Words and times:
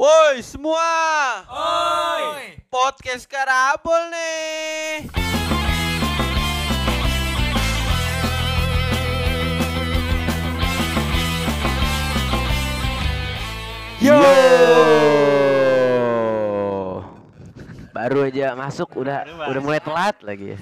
Woi 0.00 0.40
semua, 0.40 0.80
Oi. 1.44 2.56
podcast 2.72 3.28
Karabol 3.28 4.08
nih. 4.08 5.04
Yo. 14.00 14.16
Baru 17.92 18.24
aja 18.24 18.56
masuk 18.56 18.96
udah 18.96 19.28
udah 19.28 19.60
mulai 19.60 19.84
telat 19.84 20.16
lagi 20.24 20.56
ya. 20.56 20.58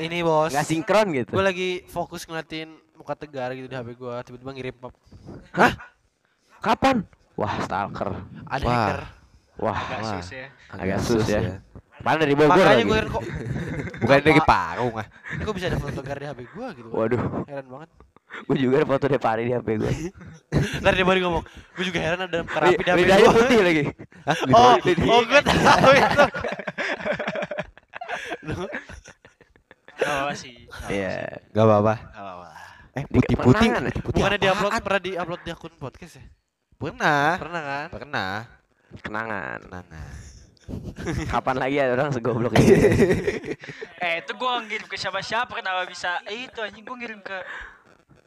Ini 0.00 0.24
bos, 0.24 0.48
Nggak 0.56 0.64
sinkron 0.64 1.06
gitu. 1.12 1.36
gue 1.36 1.44
lagi 1.44 1.70
fokus 1.92 2.24
ngeliatin 2.24 2.72
muka 2.96 3.12
tegar 3.12 3.52
gitu 3.52 3.68
di 3.68 3.76
HP 3.76 4.00
gue, 4.00 4.14
tiba-tiba 4.24 4.50
ngirim 4.56 4.74
pop. 4.80 4.96
Kapan? 6.64 7.04
Wah, 7.38 7.54
stalker. 7.62 8.10
Ada 8.44 8.64
Wah. 8.64 8.74
hacker. 8.74 9.00
Wah, 9.58 9.74
Agak 9.76 9.98
wah. 9.98 10.10
sus 10.12 10.28
ya. 10.30 10.46
agak 10.70 10.98
sus 11.00 11.26
ya. 11.26 11.40
Padahal 11.98 12.18
dari 12.20 12.34
Bogor 12.34 12.50
Makanya 12.52 12.70
lagi. 12.72 12.84
gue 12.84 12.94
heran 12.94 13.10
kok, 13.10 13.22
Bukan 14.02 14.18
dari 14.22 14.42
Parung 14.44 14.94
ah. 14.94 15.06
ini 15.28 15.42
kok 15.42 15.50
bisa 15.52 15.66
ada 15.66 15.78
foto 15.78 15.98
tegar 15.98 16.16
di 16.16 16.26
HP 16.26 16.40
gue 16.46 16.66
gitu. 16.76 16.88
Waduh, 16.88 17.20
Heran 17.44 17.66
banget. 17.66 17.90
gue 18.28 18.56
juga 18.56 18.74
ada 18.76 18.86
foto 18.86 19.04
Depari 19.08 19.42
di 19.42 19.52
HP 19.52 19.68
gue. 19.76 19.92
Ntar 20.82 20.92
dia 20.94 21.02
baru 21.02 21.18
ngomong, 21.20 21.42
gue 21.48 21.84
juga 21.84 21.98
heran 21.98 22.20
ada 22.22 22.38
kerapi 22.44 22.74
di 22.76 22.86
HP 22.86 22.98
Lidahnya 23.00 23.18
gue. 23.24 23.34
putih 23.34 23.58
lagi. 23.60 23.82
Oh, 24.54 24.74
oh 25.10 25.20
gue 25.24 25.40
tahu 25.42 25.90
itu. 25.92 26.24
Oh 29.98 30.30
sih. 30.32 30.54
Iya. 30.86 31.42
Gak 31.50 31.64
apa-apa. 31.64 31.94
Gak 31.98 32.22
apa-apa. 32.22 32.48
Eh, 32.94 33.04
putih-putih. 33.10 33.68
ya? 33.68 33.80
Bukannya 34.00 34.38
di 34.38 34.48
upload 34.48 34.70
apaan? 34.70 34.84
pernah 34.86 35.00
di 35.02 35.12
upload 35.14 35.40
di 35.42 35.50
akun 35.50 35.74
podcast 35.74 36.14
ya? 36.16 36.24
Pernah. 36.78 37.34
Pernah 37.42 37.62
kan? 37.66 37.86
Pernah. 37.90 38.32
Kenangan. 39.02 39.58
Kenangan. 39.66 40.14
Kapan 41.32 41.56
lagi 41.58 41.76
ada 41.82 41.92
orang 41.98 42.14
segoblok 42.14 42.54
ini? 42.54 42.70
Eh 44.04 44.22
itu 44.22 44.32
gua 44.38 44.62
ngirim 44.62 44.86
ke 44.86 44.94
siapa-siapa 44.94 45.58
kenapa 45.58 45.82
bisa 45.90 46.22
Eh 46.22 46.46
itu 46.46 46.62
anjing 46.62 46.86
gua 46.86 46.94
ngirim 46.94 47.18
ke 47.18 47.34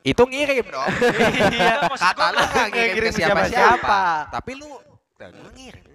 Itu 0.04 0.28
ngirim 0.28 0.68
dong. 0.68 0.84
Iya 1.56 1.88
maksud 1.88 2.04
Kata 2.12 2.18
gua 2.20 2.30
lu 2.36 2.42
ngirim 2.44 2.92
ngirim 2.92 3.12
ke 3.16 3.20
siapa-siapa. 3.24 3.48
siapa-siapa. 3.48 4.04
Tapi 4.36 4.52
lu 4.60 4.70
nah, 5.16 5.30
gua 5.32 5.52
ngirim 5.56 5.91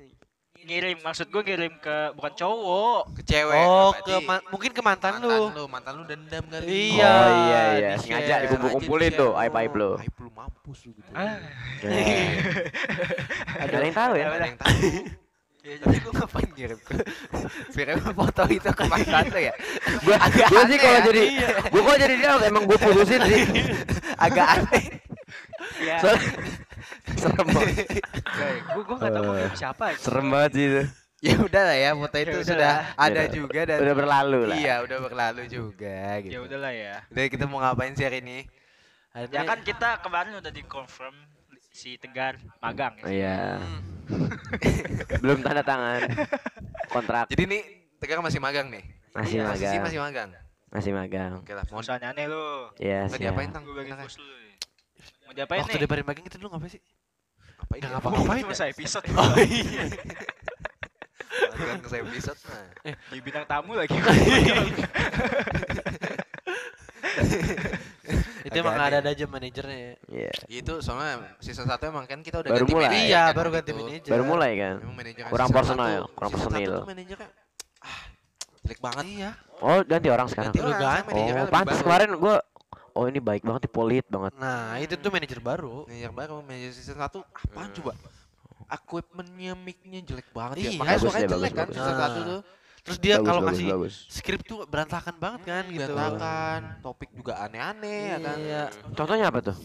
ngirim 0.66 0.98
maksud 0.98 1.26
gua 1.30 1.42
ngirim 1.46 1.72
ke 1.78 1.96
bukan 2.18 2.32
cowok. 2.34 3.02
ke 3.14 3.22
cewek. 3.22 3.64
Oh, 3.64 3.90
ke 3.94 4.14
ma- 4.26 4.42
mungkin 4.50 4.70
ke 4.74 4.82
mantan, 4.82 5.22
mantan 5.22 5.30
lu. 5.30 5.54
lu. 5.54 5.64
Mantan 5.70 5.92
lu 5.94 6.02
dendam 6.04 6.44
kali. 6.50 6.66
Iya. 6.66 7.06
Oh 7.06 7.28
iya 7.30 7.60
iya, 7.78 7.90
di-share. 7.94 8.02
sengaja 8.02 8.34
dikumpul-kumpulin 8.44 9.10
tuh 9.14 9.30
aib-aib 9.38 9.72
lu. 9.78 9.90
Aib 10.02 10.16
lu 10.18 10.28
mampus 10.34 10.78
lu 10.84 10.90
gitu. 10.98 11.10
Ah. 11.14 11.38
Ada 13.62 13.76
yang 13.78 13.94
tahu 13.94 14.12
ya? 14.18 14.26
Ada 14.26 14.46
yang 14.50 14.58
tahu. 14.58 14.74
Ya, 15.66 15.74
jadi 15.82 15.98
gua 15.98 16.12
ngapain 16.22 16.48
ngirim 16.54 16.78
ke 16.78 16.94
Kirim 17.74 17.98
foto 18.14 18.42
itu 18.46 18.70
ke 18.70 18.84
mantan 18.86 19.24
lu 19.34 19.40
ya? 19.42 19.54
Gua 20.06 20.16
Agak 20.22 20.46
gua 20.46 20.62
sih 20.66 20.78
kalau 20.78 20.94
ya. 20.94 21.06
jadi 21.10 21.22
gua 21.70 21.82
kalau 21.82 21.98
jadi 21.98 22.14
dia 22.18 22.30
emang 22.46 22.62
gua 22.66 22.78
putusin 22.78 23.20
sih. 23.26 23.42
Agak 24.14 24.46
aneh. 24.46 25.05
Iya. 25.76 25.96
Soalnya 25.98 26.30
serem 27.20 27.46
banget. 27.48 27.86
Gua 28.66 28.82
gua 28.82 28.96
enggak 28.96 29.12
tahu 29.12 29.24
ngirim 29.26 29.54
siapa. 29.54 29.84
anjing. 29.88 30.02
Serem 30.02 30.26
banget 30.28 30.50
sih 30.52 30.64
itu. 30.66 30.82
Ya 31.16 31.34
udah 31.40 31.62
lah 31.64 31.76
ya, 31.76 31.90
foto 31.96 32.16
itu 32.18 32.28
udah 32.30 32.44
sudah 32.44 32.72
lah. 32.76 32.84
ada 32.94 33.08
Udah- 33.24 33.32
juga 33.32 33.60
dan 33.64 33.78
Udah 33.80 33.94
berlalu 33.96 34.40
lah. 34.46 34.56
Iya, 34.56 34.74
udah 34.84 34.98
berlalu 35.00 35.42
juga 35.48 35.98
gitu. 36.20 36.32
Ya 36.32 36.38
udahlah 36.38 36.72
ya. 36.72 36.94
Udah 37.08 37.22
kita 37.26 37.44
mau 37.44 37.58
ngapain 37.58 37.96
sih 37.96 38.04
hari 38.04 38.20
ini? 38.20 38.44
Akhirnya- 39.10 39.32
Ya 39.34 39.42
kan 39.42 39.58
kita 39.64 39.88
kemarin 40.04 40.32
udah 40.36 40.52
di 40.52 40.62
confirm 40.62 41.16
si 41.72 41.96
Tegar 41.96 42.36
magang 42.60 43.00
Oh, 43.00 43.08
ya. 43.08 43.56
Iya. 43.56 43.60
Belum 45.24 45.40
tanda 45.40 45.64
tangan 45.64 46.04
kontrak. 46.88 47.26
Jadi 47.28 47.42
nih 47.48 47.62
Tegar 47.96 48.20
masih 48.20 48.38
magang 48.38 48.68
nih. 48.68 48.84
Masih 49.16 49.40
Posisi 49.40 49.48
magang. 49.72 49.82
masih 49.82 50.00
magang. 50.00 50.30
Masih 50.68 50.92
magang. 50.92 51.32
Oke 51.40 51.52
lah, 51.56 51.64
mau 51.72 51.80
aneh 51.80 52.26
lu. 52.28 52.68
Iya, 52.76 53.08
nggak 53.08 53.16
siap. 53.16 53.24
diapain 53.24 53.48
tang? 53.48 53.64
Gua 53.64 53.80
bagi 53.80 53.88
Silakan. 53.88 54.04
Mau 55.26 55.32
diapain 55.34 55.60
Waktu 55.60 55.74
nih? 55.74 55.82
di 55.82 55.88
Barin 55.90 56.06
Baging 56.06 56.24
kita 56.24 56.36
dulu 56.38 56.48
ngapain 56.54 56.70
sih? 56.70 56.82
Ngapain 57.58 57.78
Nggak 57.82 57.90
ya? 57.90 57.94
ngapa-ngapain 57.98 58.42
Cuma 58.46 58.54
ya? 58.54 58.58
saya 58.58 58.70
episode. 58.70 59.04
Oh 59.10 59.34
iya. 59.42 59.84
Ke 61.56 61.88
saya 61.88 62.00
episode 62.04 62.38
nah. 62.46 62.66
Di 63.10 63.18
bintang 63.20 63.44
tamu 63.44 63.72
lagi. 63.74 63.96
Itu 68.46 68.62
emang 68.62 68.78
aneh. 68.78 69.02
ada 69.02 69.10
aja 69.10 69.24
manajernya 69.26 69.74
ya. 69.76 69.92
Iya. 70.06 70.30
Itu 70.46 70.78
soalnya 70.78 71.34
season 71.42 71.66
1 71.66 71.82
emang 71.90 72.06
kan 72.06 72.22
kita 72.22 72.38
udah 72.40 72.50
Baru 72.54 72.62
ganti 72.62 72.74
mulai. 72.78 72.86
manajer 72.86 73.02
Iya, 73.10 73.22
kan 73.26 73.34
baru 73.34 73.48
ganti 73.50 73.70
itu. 73.70 73.80
manajer. 73.82 74.10
Baru 74.14 74.24
mulai 74.24 74.50
kan. 74.54 74.74
Kurang 75.26 75.50
personal, 75.50 76.00
kurang 76.14 76.30
personil. 76.30 76.72
manajernya 76.86 77.28
ah, 77.82 78.00
jelek 78.62 78.78
banget. 78.78 79.04
Iya. 79.10 79.30
Oh, 79.58 79.80
ganti 79.82 80.08
orang 80.08 80.26
sekarang. 80.30 80.52
Ganti 80.54 80.60
orang, 80.62 80.78
ganti. 80.78 81.08
manajernya 81.10 81.42
Oh, 81.42 81.50
pantas 81.50 81.78
kemarin 81.82 82.08
gua 82.14 82.36
Oh, 82.96 83.04
ini 83.04 83.20
baik 83.20 83.44
banget, 83.44 83.68
dipolit 83.68 84.08
banget. 84.08 84.32
Nah, 84.40 84.80
itu 84.80 84.96
tuh 84.96 85.12
manajer 85.12 85.36
baru. 85.36 85.84
Manajer 85.84 86.12
baru, 86.16 86.40
manajer 86.40 86.72
season 86.72 86.96
1 86.96 87.12
apaan 87.20 87.68
coba? 87.76 87.92
Equipmentnya, 88.72 89.52
mic-nya 89.52 90.00
jelek 90.00 90.32
banget 90.32 90.56
ya. 90.64 90.70
Iya. 90.72 90.78
Makanya 90.80 90.98
suaranya 91.04 91.28
deh, 91.28 91.32
jelek 91.36 91.52
bagus, 91.52 91.60
kan 91.60 91.66
bagus. 91.68 91.76
season 91.76 91.94
Nah. 91.94 92.08
1 92.08 92.16
tuh. 92.24 92.40
Terus 92.86 92.98
dia 93.02 93.18
kalau 93.18 93.40
ngasih 93.42 93.66
bagus. 93.66 93.94
skrip 94.06 94.40
tuh 94.46 94.62
berantakan 94.64 95.14
banget 95.18 95.42
kan 95.44 95.62
gitu. 95.68 95.90
Berantakan, 95.92 96.60
topik 96.80 97.10
juga 97.12 97.34
aneh-aneh 97.42 98.00
ya 98.14 98.18
kan. 98.22 98.36
Iya. 98.38 98.62
Contohnya 98.94 99.24
apa 99.28 99.38
tuh? 99.42 99.56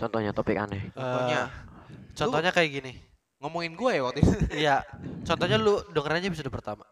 Contohnya 0.00 0.30
topik 0.32 0.56
aneh. 0.56 0.82
Contohnya, 0.96 1.40
Eh, 1.46 2.16
contohnya 2.16 2.50
kayak 2.50 2.70
gini. 2.74 2.92
ngomongin 3.40 3.72
gue 3.72 3.92
ya 3.96 4.02
waktu 4.04 4.18
itu. 4.20 4.32
Iya. 4.64 4.76
Contohnya 5.28 5.56
lu 5.60 5.80
denger 5.92 6.12
aja 6.18 6.26
episode 6.28 6.50
pertama. 6.52 6.84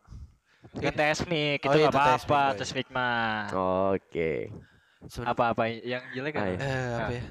Kan 0.76 0.92
tes 0.92 1.24
mic, 1.24 1.64
itu 1.64 1.72
iya, 1.72 1.88
nggak 1.88 1.96
apa-apa, 1.96 2.42
tes 2.56 2.70
mic 2.76 2.88
mah. 2.92 3.48
Oke. 3.96 4.52
Seben- 5.06 5.30
Apa-apa 5.30 5.62
yang 5.70 6.02
jelek 6.10 6.32
kan? 6.34 6.42
Ayo. 6.44 6.56
Eh, 6.58 6.90
apa 6.96 7.12
ya? 7.12 7.22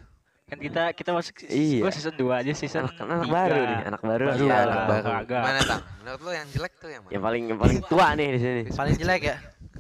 Kan 0.47 0.57
kita 0.57 0.83
kita 0.95 1.11
masuk 1.11 1.35
Iya. 1.43 1.83
gua 1.83 1.91
season 1.91 2.15
2 2.15 2.39
aja 2.39 2.51
season 2.55 2.87
Anak, 2.87 2.95
anak 2.97 3.27
baru 3.27 3.59
nih, 3.59 3.79
anak 3.83 4.01
baru. 4.01 4.25
Baru, 4.25 4.39
Iya, 4.39 4.55
anak 4.55 4.79
baru. 4.79 4.87
baru. 4.87 5.09
Agak. 5.19 5.41
Mana 5.43 5.59
tang? 5.61 5.81
Menurut 5.99 6.21
lo 6.23 6.31
yang 6.31 6.47
jelek 6.47 6.73
tuh 6.77 6.87
yang 6.87 7.01
mana? 7.03 7.11
Yang 7.11 7.23
paling 7.23 7.43
yang 7.45 7.59
paling 7.59 7.79
tua 7.83 8.05
nih 8.15 8.27
di 8.31 8.39
sini. 8.39 8.61
Paling 8.71 8.95
jelek 8.95 9.21
ya? 9.21 9.37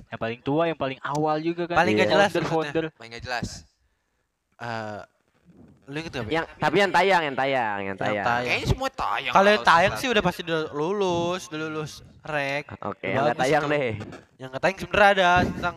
Yang 0.07 0.19
paling 0.19 0.39
tua, 0.41 0.63
yang 0.67 0.75
paling 0.75 0.99
awal 1.01 1.35
juga 1.39 1.63
kan. 1.65 1.75
Paling 1.79 1.93
nggak 1.95 2.09
Founder, 2.09 2.19
jelas 2.19 2.31
maksudnya. 2.33 2.51
founder. 2.51 2.85
Main 2.99 3.09
gak 3.09 3.23
jelas. 3.23 3.47
Eh, 4.57 5.01
lu 5.87 5.97
inget 6.03 6.11
gak? 6.11 6.25
Be? 6.27 6.31
Yang 6.35 6.45
tapi 6.59 6.75
yang 6.83 6.91
tayang, 6.91 7.21
yang 7.23 7.35
tayang, 7.35 7.79
yang 7.79 7.97
tayang. 7.97 8.25
tayang. 8.27 8.43
Kayaknya 8.51 8.67
semua 8.67 8.89
tayang. 8.91 9.33
Kalau 9.33 9.49
yang 9.49 9.63
tayang 9.63 9.93
sih 9.95 10.07
udah 10.11 10.23
pasti 10.23 10.41
udah 10.43 10.61
lulus, 10.75 11.41
udah 11.47 11.59
lulus 11.63 11.91
rek. 12.27 12.65
Oke, 12.83 13.07
yang 13.07 13.31
tayang 13.39 13.63
deh. 13.71 13.95
Yang 14.35 14.47
nggak 14.51 14.61
tayang 14.67 14.77
sebenernya 14.83 15.09
ada 15.15 15.29
tentang 15.47 15.75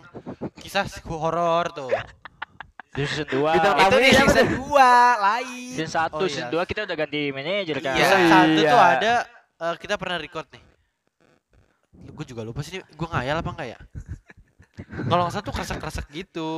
kisah 0.59 0.85
horor 1.07 1.71
tuh. 1.71 1.91
Di 2.91 3.07
season 3.07 3.27
2. 3.31 3.55
Bintang 3.55 3.75
Itu 3.87 3.97
di 4.03 4.11
season 4.11 4.47
tuh? 4.51 4.67
2 4.75 5.23
lain. 5.23 5.71
Season 5.79 5.91
1, 5.95 6.11
Oh, 6.11 6.27
season 6.27 6.47
iya. 6.51 6.59
2 6.59 6.71
kita 6.71 6.81
udah 6.91 6.97
ganti 6.99 7.21
manajer 7.31 7.77
kan. 7.79 7.95
Iya. 7.95 8.03
Season 8.03 8.23
satu 8.27 8.59
Iya. 8.59 8.71
tuh 8.75 8.83
ada 8.83 9.13
eh, 9.63 9.75
kita 9.79 9.95
pernah 9.95 10.19
record 10.19 10.47
nih. 10.51 10.63
Gue 12.11 12.25
juga 12.27 12.43
lupa 12.43 12.67
sih, 12.67 12.83
gue 12.83 13.09
ngayal 13.15 13.39
apa 13.39 13.51
enggak 13.55 13.69
ya? 13.77 13.79
Kalau 14.89 15.23
nggak 15.25 15.33
salah 15.33 15.45
tuh 15.45 15.55
kresek-kresek 15.55 16.07
gitu. 16.11 16.51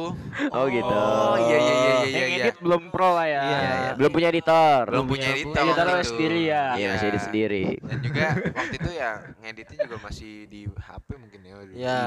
Oh 0.50 0.64
gitu. 0.66 0.92
Oh 0.92 1.36
iya 1.36 1.56
iya 1.56 1.74
iya 1.74 1.76
iya 1.76 1.96
Yang 2.04 2.30
iya. 2.30 2.44
edit 2.44 2.56
belum 2.60 2.82
pro 2.88 3.10
lah 3.12 3.26
ya. 3.26 3.42
Iya, 3.42 3.58
iya. 3.58 3.92
Belum 3.94 4.10
punya 4.10 4.28
editor. 4.28 4.82
Belum 4.88 5.06
punya 5.06 5.26
Iya, 5.26 5.34
editor. 5.36 5.62
editor 5.62 5.84
waktu 5.84 5.92
lo 5.92 6.00
itu. 6.00 6.10
sendiri 6.10 6.40
ya. 6.44 6.64
Iya, 6.74 6.86
masih 6.92 7.06
edit 7.08 7.22
sendiri. 7.22 7.64
Dan 7.80 7.98
juga 8.00 8.26
waktu 8.52 8.74
itu 8.76 8.90
ya 8.92 9.10
ngeditnya 9.38 9.78
juga 9.82 9.96
masih 10.00 10.32
di 10.46 10.60
HP 10.68 11.08
mungkin 11.16 11.40
ya. 11.40 11.54
Ya. 11.72 11.98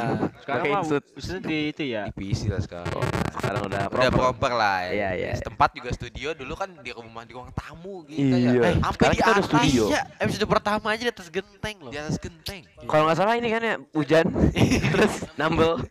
Sekarang 0.43 0.63
mah 0.69 0.81
udah 0.83 1.01
di 1.41 1.57
itu 1.71 1.83
ya. 1.85 2.03
Di 2.05 2.13
PC 2.13 2.41
lah 2.47 2.61
sekarang. 2.61 2.91
Oh, 2.93 3.05
sekarang 3.33 3.61
udah 3.65 3.83
Udah 3.87 4.09
proper. 4.11 4.19
proper 4.35 4.51
lah 4.53 4.77
ya. 4.85 4.91
Iya, 4.91 5.09
iya. 5.15 5.31
Tempat 5.39 5.69
juga 5.73 5.89
studio 5.91 6.27
dulu 6.33 6.53
kan 6.53 6.69
di 6.79 6.91
rumah 6.91 7.23
di 7.23 7.33
ruang 7.33 7.49
tamu 7.51 8.03
gitu 8.05 8.35
ya. 8.35 8.51
Iya. 8.51 8.61
Eh, 8.61 8.75
sampai 8.77 8.93
Sekarang 8.93 9.15
di 9.15 9.23
atas. 9.23 9.45
studio. 9.47 9.83
Iya, 9.89 10.01
episode 10.19 10.47
pertama 10.47 10.87
aja 10.91 11.01
di 11.01 11.11
atas 11.11 11.27
genteng 11.29 11.75
loh. 11.81 11.91
Di 11.93 11.97
atas 11.97 12.15
genteng. 12.17 12.61
Kalau 12.85 13.03
nggak 13.05 13.17
salah 13.17 13.33
ini 13.35 13.47
kan 13.49 13.61
ya 13.61 13.75
hujan, 13.91 14.25
terus 14.93 15.13
nambel. 15.35 15.81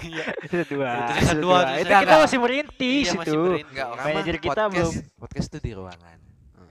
Iya. 0.00 0.24
Itu 0.42 0.54
dua. 0.72 0.90
Itu 0.90 1.12
season 1.20 1.38
dua, 1.38 1.58
itu 1.76 1.84
Itu 1.84 1.92
kita 2.00 2.16
masih 2.18 2.38
merintis 2.40 3.04
Iya, 3.04 3.12
masih 3.20 3.32
itu. 3.32 3.42
Manajer 4.00 4.36
kita 4.38 4.62
podcast, 4.64 4.72
belum. 4.72 4.92
podcast 5.20 5.46
tuh 5.48 5.60
di 5.60 5.72
ruangan. 5.72 6.18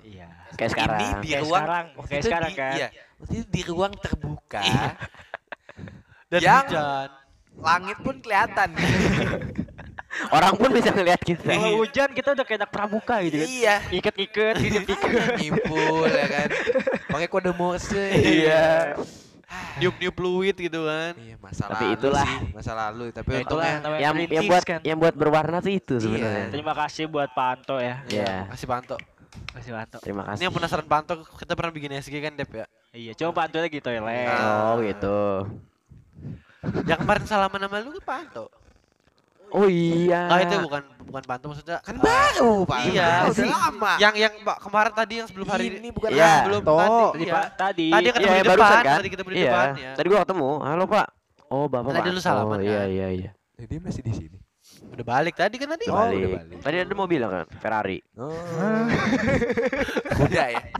Iya. 0.02 0.28
Kayak 0.58 0.72
sekarang. 0.74 0.98
Ini 0.98 1.08
di 1.16 1.28
Kayak 1.28 1.42
ruang 1.44 1.62
sekarang, 1.62 1.86
kayak 1.86 2.08
itu 2.18 2.28
sekarang 2.28 2.52
kan. 2.54 2.74
Iya. 2.74 2.88
Itu 3.24 3.44
di 3.48 3.62
ruang 3.64 3.94
terbuka. 3.98 4.62
Dan 6.32 6.40
Yang- 6.42 6.68
hujan. 6.68 7.10
Langit 7.58 7.98
pun 8.00 8.16
kelihatan. 8.22 8.70
Orang 10.34 10.58
pun 10.58 10.70
bisa 10.74 10.90
ngeliat 10.90 11.22
kita. 11.22 11.46
Kalau 11.46 11.78
hujan 11.78 12.10
kita 12.10 12.34
udah 12.34 12.42
kayak 12.42 12.66
anak 12.66 12.72
pramuka 12.72 13.22
gitu 13.22 13.38
kan. 13.38 13.48
iya. 13.48 13.76
Ikat-ikat, 13.88 14.56
ikat-ikat. 14.66 15.38
Nyimpul 15.38 16.06
ya 16.06 16.26
kan. 16.26 16.48
Pakai 17.08 17.28
kode 17.28 17.52
Morse. 17.54 18.02
Iya. 18.14 18.98
Niup-niup 19.80 20.12
fluid 20.12 20.56
gitu 20.58 20.80
kan. 20.84 21.14
Iya, 21.16 21.36
masa 21.40 21.64
Tapi 21.70 21.86
lalu 21.86 21.96
itulah. 21.96 22.28
sih, 22.28 22.52
masa 22.52 22.72
lalu. 22.76 23.06
Tapi 23.12 23.30
Ya, 23.30 23.40
itulah 23.42 23.66
untungnya 23.70 24.00
Yang 24.00 24.14
yang 24.28 24.46
buat 24.46 24.64
kan. 24.64 24.80
yang 24.84 24.98
buat 24.98 25.16
berwarna 25.16 25.58
tuh 25.60 25.72
itu 25.72 25.96
sebenarnya. 25.98 26.46
Iya. 26.46 26.54
Terima 26.54 26.74
kasih 26.76 27.04
buat 27.08 27.30
Pak 27.32 27.48
Anto 27.48 27.78
ya. 27.80 27.96
Iya. 28.08 28.52
Masih 28.52 28.68
Panto. 28.68 28.98
Masih 29.54 29.72
mantap. 29.72 30.00
Terima 30.02 30.22
Ini 30.22 30.30
kasih. 30.30 30.42
yang 30.44 30.54
penasaran 30.54 30.88
Panto 30.88 31.14
kita 31.34 31.54
pernah 31.54 31.72
bikin 31.72 31.92
SG 31.96 32.16
kan 32.20 32.34
Dep 32.34 32.52
ya. 32.52 32.66
Iya, 32.92 33.12
coba 33.16 33.46
bantu 33.46 33.58
lagi 33.60 33.80
toilet. 33.80 34.28
Oh 34.38 34.76
gitu. 34.82 35.20
Yang 36.84 37.00
kemarin 37.00 37.24
salaman 37.24 37.60
sama 37.62 37.78
lu 37.80 37.90
kan 37.96 38.04
Panto. 38.04 38.46
Oh 39.58 39.66
iya. 39.66 40.30
Ah 40.30 40.38
itu 40.40 40.54
bukan 40.62 40.86
bukan 41.02 41.24
Panto 41.26 41.50
maksudnya. 41.50 41.82
Kan 41.82 41.98
eh, 41.98 42.00
baru, 42.00 42.62
Pak. 42.62 42.78
Iya, 42.88 43.26
Udah 43.26 43.50
lama. 43.50 43.98
Yang 43.98 44.14
yang 44.22 44.34
Mbak, 44.46 44.58
kemarin 44.62 44.94
tadi 44.94 45.18
yang 45.18 45.26
sebelum 45.26 45.50
hari 45.50 45.66
ini 45.74 45.90
bukan 45.90 46.14
Iya. 46.14 46.46
sebelum 46.46 46.62
Panto. 46.62 46.78
tadi. 46.78 47.10
Tadi 47.10 47.26
iya. 47.26 47.34
Pak, 47.34 47.46
tadi. 47.58 47.90
Tadi 47.90 48.06
ketemu 48.08 48.28
Iya, 48.28 48.38
di 48.38 48.46
barusan 48.46 48.70
depan, 48.70 48.86
kan? 48.86 48.98
tadi 49.02 49.10
ketemu 49.10 49.28
di 49.28 49.36
iya. 49.36 49.50
depan 49.50 49.68
ya. 49.74 49.92
Tadi 49.98 50.08
gua 50.08 50.20
ketemu. 50.22 50.62
Halo 50.62 50.86
Pak. 50.86 51.08
Oh 51.48 51.64
Bapak 51.66 51.90
Tadi 51.90 52.00
Pak. 52.04 52.14
lu 52.14 52.22
salaman, 52.22 52.60
Oh 52.60 52.62
iya 52.62 52.78
kan? 52.78 52.86
iya 52.92 53.08
iya. 53.10 53.32
Eh, 53.58 53.66
Dia 53.66 53.80
masih 53.82 54.04
di 54.04 54.14
sini. 54.14 54.38
Udah 54.94 55.02
balik 55.02 55.34
tadi 55.34 55.58
kan 55.58 55.74
tadi. 55.74 55.90
Oh, 55.90 55.98
balik. 55.98 56.20
udah 56.20 56.30
balik. 56.38 56.62
Tadi 56.62 56.78
ada 56.78 56.94
mobil 56.94 57.18
kan 57.24 57.48
Ferrari. 57.58 57.98
Oh. 58.14 58.30
Kuda 60.20 60.44
ya. 60.54 60.62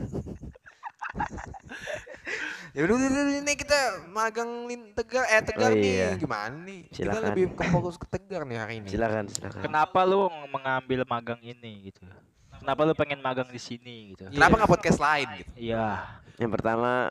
ya 2.78 2.86
udah 2.86 2.94
udah, 2.94 3.08
udah, 3.10 3.36
ini 3.42 3.52
kita 3.52 3.78
magang 4.08 4.50
lin 4.64 4.94
tegar 4.94 5.26
eh 5.26 5.42
tegar 5.42 5.70
Oh, 5.70 5.74
nih 5.74 5.94
iya. 5.98 6.08
gimana 6.14 6.54
nih 6.62 6.86
kita 6.86 7.10
Silakan. 7.10 7.22
lebih 7.26 7.44
ke 7.50 7.64
fokus 7.66 7.98
ke 7.98 8.06
tegar 8.06 8.46
nih 8.46 8.54
hari 8.56 8.74
ini 8.78 8.86
Silakan 8.86 9.26
silakan. 9.26 9.60
Kenapa 9.60 10.00
lu 10.06 10.20
mengambil 10.48 11.02
magang 11.02 11.42
ini 11.42 11.90
gitu? 11.90 12.06
Kenapa 12.54 12.80
lu 12.82 12.94
pengen 12.94 13.18
magang 13.18 13.50
di 13.50 13.58
sini 13.58 14.14
gitu? 14.14 14.30
kenapa 14.30 14.54
nggak 14.56 14.70
podcast 14.70 14.98
lain 14.98 15.26
gitu 15.36 15.50
Iya. 15.58 16.06
Yang 16.38 16.50
pertama 16.54 17.10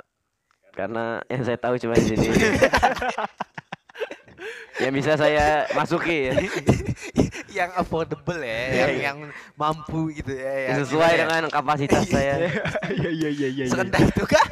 karena 0.71 1.19
yang 1.27 1.43
saya 1.43 1.59
tahu 1.59 1.75
cuma 1.75 1.93
di 1.93 2.15
sini. 2.15 2.27
yang 4.83 4.91
bisa 4.91 5.13
saya 5.13 5.65
masuki 5.71 6.29
ya. 6.29 6.33
yang 7.57 7.69
affordable 7.73 8.37
ya 8.37 8.45
Iya, 8.45 8.69
yang, 8.69 8.91
iya. 8.91 9.01
yang 9.03 9.17
mampu 9.53 10.13
gitu 10.13 10.29
ya 10.29 10.53
yang 10.69 10.77
sesuai 10.81 11.01
gimana 11.03 11.11
ya, 11.11 11.23
dengan 11.25 11.43
kapasitas 11.49 12.03
saya. 12.13 12.33
Iya 12.87 13.09
iya 13.09 13.29
iya 13.29 13.47
iya. 13.49 13.63
serendah 13.65 13.97
itu 13.99 14.23
kan 14.23 14.45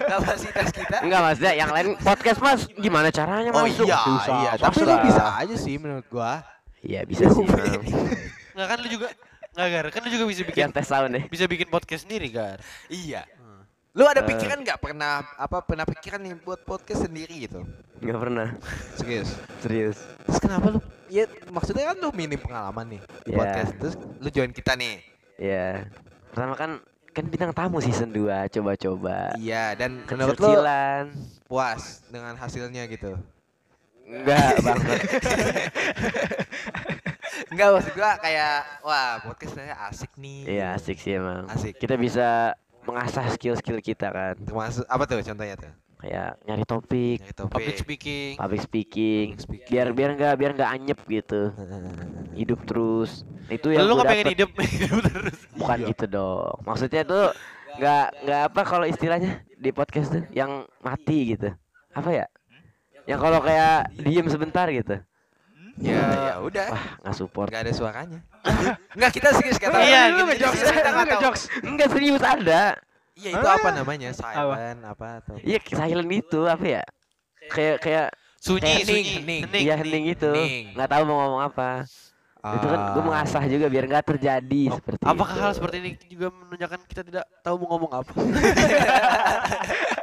kapasitas 0.00 0.68
kita 0.70 0.96
Enggak 1.00 1.20
maksudnya 1.22 1.52
yang 1.54 1.70
lain 1.70 1.88
podcast 1.98 2.38
Mas 2.38 2.60
gimana 2.72 3.08
caranya 3.10 3.50
oh 3.50 3.62
masuk? 3.62 3.84
iya 3.84 3.98
Susah, 4.00 4.34
iya 4.38 4.52
tapi 4.56 4.78
lu 4.80 4.96
bisa 5.02 5.24
aja 5.36 5.54
sih 5.54 5.74
menurut 5.76 6.06
gua 6.08 6.40
Iya 6.80 7.04
bisa 7.04 7.28
sih. 7.28 7.44
Enggak 8.54 8.66
kan 8.66 8.78
lu 8.80 8.88
juga 8.88 9.08
Enggak 9.50 9.68
Gar, 9.68 9.86
kan 9.90 10.00
lu 10.00 10.10
juga 10.10 10.24
bisa 10.24 10.40
bikin 10.42 10.60
Yang 10.62 10.72
tes 10.72 10.86
sound 10.86 11.10
deh. 11.10 11.24
bisa 11.26 11.44
bikin 11.44 11.68
podcast 11.68 12.02
sendiri, 12.02 12.28
Gar. 12.28 12.58
iya 12.88 13.28
lu 13.90 14.06
ada 14.06 14.22
Eh. 14.22 14.26
pikiran 14.28 14.62
nggak 14.62 14.78
pernah 14.78 15.18
apa 15.34 15.60
pernah 15.60 15.82
pikiran 15.82 16.22
nih 16.22 16.38
buat 16.38 16.62
podcast 16.62 17.04
sendiri 17.04 17.42
gitu 17.44 17.66
Enggak 18.00 18.18
pernah. 18.18 18.48
serius 18.96 19.28
Serius. 19.60 19.98
Terus 20.24 20.38
kenapa 20.40 20.66
lu? 20.72 20.80
Ya 21.10 21.26
maksudnya 21.50 21.90
kan 21.90 21.96
lu 21.98 22.08
minim 22.14 22.38
pengalaman 22.38 22.86
nih 22.96 23.02
di 23.24 23.30
Iya. 23.30 23.36
podcast. 23.36 23.72
Terus 23.76 23.94
lu 24.18 24.28
join 24.30 24.50
kita 24.50 24.72
nih. 24.74 25.02
Iya. 25.36 25.90
Pertama 26.30 26.54
kan 26.54 26.70
kan 27.10 27.24
bintang 27.26 27.50
tamu 27.50 27.82
season 27.82 28.14
2 28.14 28.46
coba-coba. 28.48 29.34
Iya, 29.34 29.74
dan 29.74 30.06
menurut 30.06 30.38
lu 30.38 30.54
puas 31.44 32.06
dengan 32.06 32.38
hasilnya 32.38 32.86
gitu. 32.86 33.18
Enggak, 34.06 34.62
banget. 34.62 34.98
Enggak 37.50 37.68
maksud 37.74 37.92
gua 37.94 38.10
kayak 38.18 38.54
wah 38.82 39.18
podcast 39.22 39.54
saya 39.58 39.74
asik 39.90 40.10
nih. 40.14 40.46
Iya, 40.46 40.66
asik 40.78 40.98
sih 41.02 41.18
emang. 41.18 41.46
Asik. 41.50 41.74
Kita 41.78 41.98
bisa 41.98 42.54
mengasah 42.86 43.26
skill-skill 43.34 43.82
kita 43.82 44.10
kan. 44.10 44.34
Termasuk 44.38 44.86
apa 44.86 45.02
tuh 45.06 45.22
contohnya 45.22 45.54
tuh? 45.58 45.72
Kayak 46.00 46.40
nyari 46.48 46.64
topik, 46.64 47.18
Nyari 47.20 47.34
topik. 47.36 47.52
Public 47.52 47.76
speaking. 47.76 48.32
public 48.40 48.60
speaking. 48.64 49.26
Public 49.30 49.44
speaking. 49.44 49.68
Biar 49.68 49.86
biar 49.92 50.10
enggak 50.16 50.34
biar 50.34 50.50
enggak 50.56 50.70
anyep 50.72 50.98
gitu. 51.04 51.52
Hidup 52.40 52.60
terus. 52.64 53.28
Itu 53.46 53.68
yang 53.68 53.84
Lu 53.84 54.00
nggak 54.00 54.08
pengen 54.08 54.26
hidup 54.32 54.50
hidup 54.80 54.98
terus. 55.04 55.38
Bukan 55.52 55.76
Iya. 55.76 55.88
gitu 55.92 56.04
dong. 56.08 56.56
Maksudnya 56.64 57.02
tuh 57.04 57.24
nggak 57.76 58.04
nggak 58.24 58.40
apa 58.48 58.60
kalau 58.64 58.86
istilahnya 58.88 59.44
di 59.54 59.70
podcast 59.70 60.08
tuh 60.10 60.24
yang 60.32 60.64
mati 60.80 61.36
gitu. 61.36 61.52
Apa 61.92 62.10
ya? 62.10 62.26
Yang 63.04 63.20
kalau 63.20 63.38
kayak 63.44 63.92
diem 64.00 64.28
sebentar 64.32 64.66
gitu. 64.72 64.96
Ya, 65.80 65.96
ya 65.96 66.34
udah. 66.40 66.66
Wah, 66.72 66.84
nggak 67.00 67.16
support. 67.16 67.48
Enggak 67.52 67.64
ada 67.68 67.72
suaranya. 67.72 68.20
Enggak, 68.96 69.10
kita 69.16 69.28
serius 69.32 69.56
kata. 69.56 69.80
Iya, 69.80 70.00
gitu. 70.12 70.48
Kita 70.48 70.68
enggak 70.68 70.84
tahu. 70.84 71.08
ngejokes. 71.08 71.42
Enggak 71.60 71.88
serius 71.92 72.20
ada. 72.24 72.62
Iya, 73.20 73.30
itu 73.36 73.46
apa 73.46 73.68
namanya? 73.70 74.08
Silent 74.10 74.80
apa 74.82 75.06
atau 75.20 75.34
Iya, 75.38 75.58
silent 75.62 76.10
itu 76.10 76.40
apa 76.44 76.64
ya? 76.64 76.82
Kayak 77.46 77.76
kayak 77.80 78.08
Sunyi, 78.40 78.64
Kayak 78.64 78.86
sunyi, 78.88 79.02
hening, 79.04 79.40
hening. 79.44 79.60
iya 79.60 79.74
hening 79.76 80.04
itu. 80.08 80.32
Nggak 80.72 80.88
tahu 80.88 81.02
mau 81.04 81.16
ngomong 81.20 81.42
apa. 81.44 81.84
Itu 82.40 82.66
kan 82.66 82.80
gue 82.96 83.02
Ah. 83.02 83.04
mengasah 83.04 83.44
juga 83.44 83.68
biar 83.68 83.84
nggak 83.84 84.04
terjadi 84.06 84.62
Oh, 84.72 84.80
seperti 84.80 85.02
Apakah 85.04 85.36
itu. 85.36 85.42
hal 85.44 85.52
seperti 85.52 85.76
ini 85.76 85.90
juga 86.08 86.32
menunjukkan 86.32 86.80
kita 86.88 87.02
tidak 87.04 87.24
tahu 87.44 87.60
mau 87.60 87.76
ngomong 87.76 87.92
apa? 88.00 88.12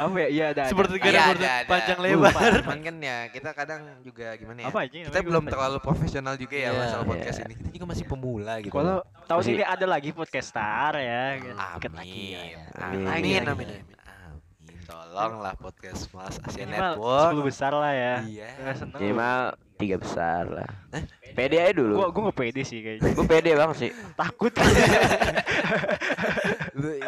Apa 0.00 0.16
ya? 0.16 0.28
Iya 0.32 0.44
ada. 0.56 0.62
ada. 0.64 0.70
Seperti 0.72 0.94
Iya, 0.96 1.04
gara 1.04 1.20
ada, 1.20 1.28
ada. 1.36 1.68
panjang 1.68 1.98
lebar. 2.00 2.32
Cuman 2.64 2.80
kan 2.80 2.96
ya 2.98 3.16
kita 3.28 3.50
kadang 3.52 3.80
juga 4.00 4.26
gimana 4.34 4.58
ya? 4.64 4.66
Apa 4.72 4.78
aja? 4.88 4.96
kita 5.04 5.20
belum 5.20 5.44
terlalu 5.44 5.78
profesional 5.78 6.34
juga 6.34 6.56
ya 6.56 6.72
Iya, 6.72 6.80
masalah 6.80 7.04
iya. 7.04 7.10
podcast 7.12 7.38
ini. 7.44 7.54
Kita 7.54 7.68
juga 7.76 7.86
masih 7.92 8.04
pemula 8.08 8.52
gitu. 8.64 8.72
Kalau 8.72 8.96
tahu 9.28 9.40
sih 9.44 9.60
ada 9.60 9.84
lagi 9.84 10.10
podcastar 10.10 10.96
ya. 10.96 11.36
amin. 11.36 11.52
Dikit 11.76 11.92
lagi 11.92 12.24
ya. 12.32 12.40
Amin. 12.80 13.04
Amin, 13.04 13.04
Amin. 13.04 13.44
amin, 13.44 13.44
amin. 13.44 13.68
Amin. 13.68 14.78
Tolonglah 14.88 15.54
podcast 15.54 16.08
Mas 16.10 16.40
Asia 16.40 16.64
Minimal 16.66 16.96
Network. 16.96 17.30
10 17.36 17.48
besar 17.52 17.72
lah 17.76 17.92
ya. 17.92 18.14
Iya. 18.24 18.48
Minimal 18.96 19.38
tiga 19.76 19.96
besar 19.96 20.42
lah. 20.50 20.68
Eh? 20.92 21.04
Pede 21.32 21.56
aja 21.56 21.72
dulu. 21.72 21.94
Gua 21.94 22.08
gua 22.10 22.22
nggak 22.28 22.36
pede 22.36 22.62
sih 22.66 22.82
kayaknya. 22.82 23.14
Gue 23.14 23.24
pede 23.24 23.50
banget 23.54 23.76
sih. 23.78 23.90
Takut. 24.20 24.52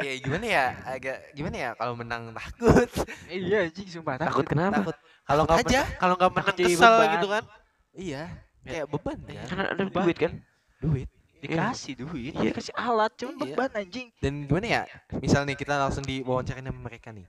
Ya 0.02 0.12
gimana 0.18 0.46
ya? 0.46 0.64
Agak 0.84 1.16
gimana 1.32 1.56
ya 1.56 1.70
kalau 1.74 1.94
menang 1.94 2.32
takut. 2.32 2.90
iya 3.28 3.66
anjing 3.66 3.88
sumpah 3.88 4.18
Takut 4.18 4.44
kenapa? 4.44 4.82
Takut. 4.82 4.96
Kalau 5.22 5.42
nggak 5.46 5.58
aja. 5.62 5.80
kalau 5.96 6.14
nggak 6.18 6.30
menang 6.30 6.46
Takut 6.50 6.66
kesel 6.66 6.92
beban. 6.92 7.08
gitu 7.14 7.28
kan? 7.28 7.44
Iya. 7.92 8.22
Kayak 8.62 8.86
beban 8.88 9.18
kan. 9.22 9.44
Kan 9.46 9.58
ada 9.62 9.82
duit 9.82 10.16
kan? 10.18 10.32
Duit. 10.78 11.08
Dikasih 11.42 11.98
duit, 11.98 12.32
Iya. 12.38 12.54
dikasih 12.54 12.74
alat, 12.78 13.10
cuman 13.18 13.34
Iya. 13.34 13.42
beban 13.42 13.70
anjing. 13.74 14.06
Dan 14.22 14.46
gimana 14.46 14.66
ya? 14.66 14.82
Misal 15.18 15.42
nih 15.42 15.58
kita 15.58 15.74
langsung 15.74 16.06
diwawancarain 16.06 16.62
sama 16.62 16.80
mereka 16.80 17.10
nih. 17.10 17.26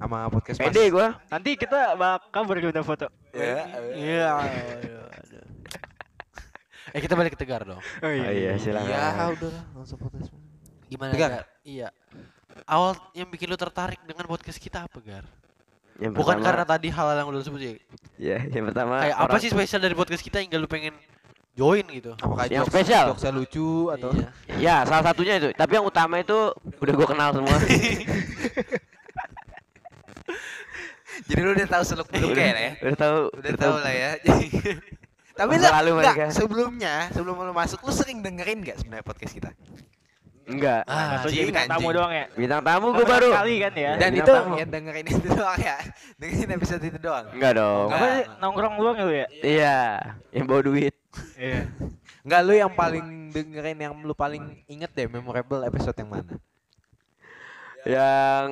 Sama 0.00 0.28
podcast. 0.28 0.56
Pede 0.60 0.88
gue. 0.88 1.06
Nanti 1.28 1.50
kita 1.54 1.92
bakal 1.94 2.42
berguna 2.44 2.80
foto. 2.80 3.08
Ya. 3.32 3.68
Iya. 3.92 4.32
Eh 6.94 7.00
kita 7.00 7.18
balik 7.18 7.34
ke 7.34 7.40
Tegar 7.42 7.66
dong. 7.66 7.80
Oh 7.80 8.06
Oh 8.06 8.12
iya 8.30 8.54
silakan. 8.54 8.86
Iya, 8.86 9.26
udahlah, 9.34 9.64
langsung 9.74 9.98
podcast. 9.98 10.30
Gimana 10.94 11.10
Tegar. 11.10 11.30
Gar? 11.34 11.44
Iya. 11.66 11.88
Awal 12.64 12.94
yang 13.12 13.26
bikin 13.26 13.50
lu 13.50 13.58
tertarik 13.58 13.98
dengan 14.02 14.24
podcast 14.24 14.56
kita 14.56 14.86
apa 14.86 14.98
Gar? 15.02 15.26
Yang 15.98 16.12
Bukan 16.14 16.38
pertama- 16.38 16.46
karena 16.46 16.64
tadi 16.64 16.88
hal 16.90 17.06
yang 17.18 17.28
udah 17.28 17.42
sebut 17.42 17.60
ya. 17.60 17.72
Ya, 18.14 18.38
yang 18.46 18.64
pertama. 18.66 19.02
Kayak 19.02 19.18
apa 19.20 19.36
sih 19.38 19.50
spesial 19.50 19.78
dari 19.78 19.94
podcast 19.94 20.22
kita 20.22 20.38
hingga 20.38 20.54
lu 20.56 20.66
pengen 20.66 20.94
join 21.54 21.82
gitu? 21.86 22.14
Apakah 22.18 22.46
Yang 22.46 22.66
jokes- 22.66 22.74
spesial? 22.74 23.04
jokesnya 23.14 23.32
lucu 23.32 23.70
atau 23.90 24.10
Iya. 24.10 24.28
Ya, 24.58 24.76
salah 24.86 25.04
satunya 25.04 25.34
itu. 25.38 25.48
Tapi 25.50 25.72
yang 25.72 25.86
utama 25.86 26.18
itu 26.18 26.38
udah 26.78 26.94
gue 26.94 27.06
kenal 27.06 27.30
semua. 27.30 27.56
Jadi 31.24 31.40
lu 31.40 31.50
udah 31.54 31.68
tahu 31.70 31.82
seluk 31.86 32.08
beluknya 32.10 32.46
ya? 32.52 32.72
udah 32.82 32.96
tahu. 32.98 33.18
Udah 33.38 33.52
tahu 33.54 33.74
lah 33.78 33.92
ya. 33.94 34.10
Tapi 35.38 35.50
lu 35.58 35.66
enggak, 35.66 35.94
mereka. 36.14 36.24
sebelumnya, 36.30 36.94
sebelum 37.10 37.34
lu 37.42 37.50
masuk 37.50 37.82
lu 37.82 37.90
sering 37.90 38.22
dengerin 38.22 38.62
enggak 38.62 38.78
sebenarnya 38.78 39.02
podcast 39.02 39.34
kita? 39.34 39.50
Enggak. 40.44 40.82
Ah, 40.84 41.24
anjing, 41.24 41.32
jadi 41.32 41.46
bintang 41.48 41.66
tamu 41.66 41.80
anjing. 41.80 41.96
doang 41.96 42.12
ya? 42.12 42.24
Bintang 42.36 42.62
tamu 42.62 42.86
gue 42.92 43.06
baru. 43.06 43.30
kali 43.32 43.54
kan 43.64 43.72
ya. 43.72 43.90
Dan 43.96 44.10
bintang 44.12 44.20
itu 44.20 44.32
tamu. 44.36 44.54
yang 44.60 44.70
dengerin 44.70 45.06
itu 45.08 45.28
doang 45.30 45.60
ya. 45.60 45.76
Dengerin 46.20 46.50
episode 46.52 46.82
itu 46.84 46.98
doang. 47.00 47.24
Enggak 47.32 47.52
dong. 47.54 47.86
Enggak. 47.88 47.96
Apa 47.96 48.06
sih, 48.12 48.24
nongkrong 48.38 48.74
doang 48.76 48.96
ya 48.96 49.04
lu 49.04 49.14
ya? 49.14 49.26
Iya, 49.40 49.78
yang 50.30 50.44
bawa 50.44 50.60
duit. 50.60 50.94
Iya. 51.34 51.60
Enggak 52.20 52.40
lu 52.42 52.52
yang 52.54 52.72
paling 52.72 53.06
dengerin 53.32 53.78
yang 53.78 53.94
lu 53.98 54.12
paling 54.12 54.42
inget 54.66 54.90
deh 54.92 55.08
memorable 55.08 55.64
episode 55.64 55.96
yang 55.96 56.10
mana? 56.12 56.34
Yang 57.84 58.46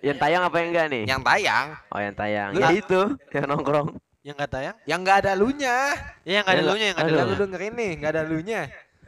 yang 0.00 0.16
tayang 0.16 0.42
apa 0.42 0.56
yang 0.56 0.68
enggak 0.72 0.86
nih? 0.88 1.04
Yang 1.04 1.20
tayang, 1.22 1.66
Oh, 1.88 2.00
yang 2.00 2.14
tayang. 2.16 2.48
Lu- 2.52 2.60
Ya 2.60 2.68
itu, 2.72 3.00
yang 3.30 3.44
nongkrong. 3.46 3.88
Yang 4.20 4.34
nggak 4.36 4.52
tayang? 4.52 4.76
yang 4.84 4.98
enggak 5.00 5.18
ada 5.24 5.32
lunya. 5.32 5.76
Iya 6.24 6.32
yang 6.36 6.44
nggak 6.44 6.56
ada 6.56 6.60
Ya, 6.60 6.68
lu 6.68 6.74
nya, 6.76 6.84
yang 6.84 6.96
nggak 6.96 7.08
ada 7.08 7.24
lu 7.24 7.34
dengerin 7.36 7.72
nih, 7.72 7.90
enggak 7.96 8.10
ada 8.12 8.22
lunya. 8.24 8.60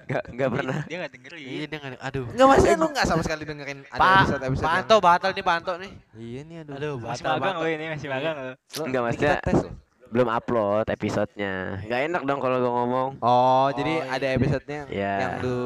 Enggak 0.02 0.22
enggak 0.28 0.48
pernah. 0.50 0.78
Dia 0.84 0.96
enggak 0.98 1.12
dengerin. 1.14 1.46
Iya 1.46 1.64
dia 1.64 1.78
nggak 1.78 1.90
ada. 1.92 1.98
Aduh. 2.02 2.24
Enggak 2.28 2.46
maksudnya 2.48 2.76
lu 2.76 2.86
enggak 2.90 3.06
sama 3.06 3.22
sekali 3.22 3.42
dengerin 3.42 3.78
ada 3.86 3.98
Pak, 3.98 4.14
episode-episode 4.18 4.62
yang- 4.62 4.74
Panto 4.82 4.96
batal 4.98 5.30
nih 5.32 5.44
Panto 5.44 5.72
nih. 5.78 5.90
Iya 6.14 6.40
nih 6.42 6.56
aduh. 6.62 6.74
Aduh, 6.74 6.94
Masih 6.98 7.22
batal 7.22 7.32
magang 7.32 7.42
Panto. 7.42 7.60
lu 7.60 7.68
ini, 7.68 7.84
masih 7.88 8.08
magang 8.08 8.34
lu. 8.34 8.42
Lu- 8.42 8.54
Enggak, 8.84 9.00
ini 9.00 9.06
maksudnya- 9.06 9.36
kita 9.36 9.46
tes 9.46 9.60
loh. 9.62 9.74
Belum 10.12 10.28
upload 10.28 10.86
episodenya. 10.86 11.54
Enggak 11.80 12.00
enak 12.04 12.22
dong 12.22 12.38
kalau 12.38 12.56
gue 12.58 12.72
ngomong. 12.74 13.08
Oh, 13.18 13.68
jadi 13.72 13.92
iya. 13.96 14.12
ada 14.12 14.26
episodenya 14.30 14.80
Iya. 14.86 15.14
yang 15.18 15.32
lu 15.40 15.58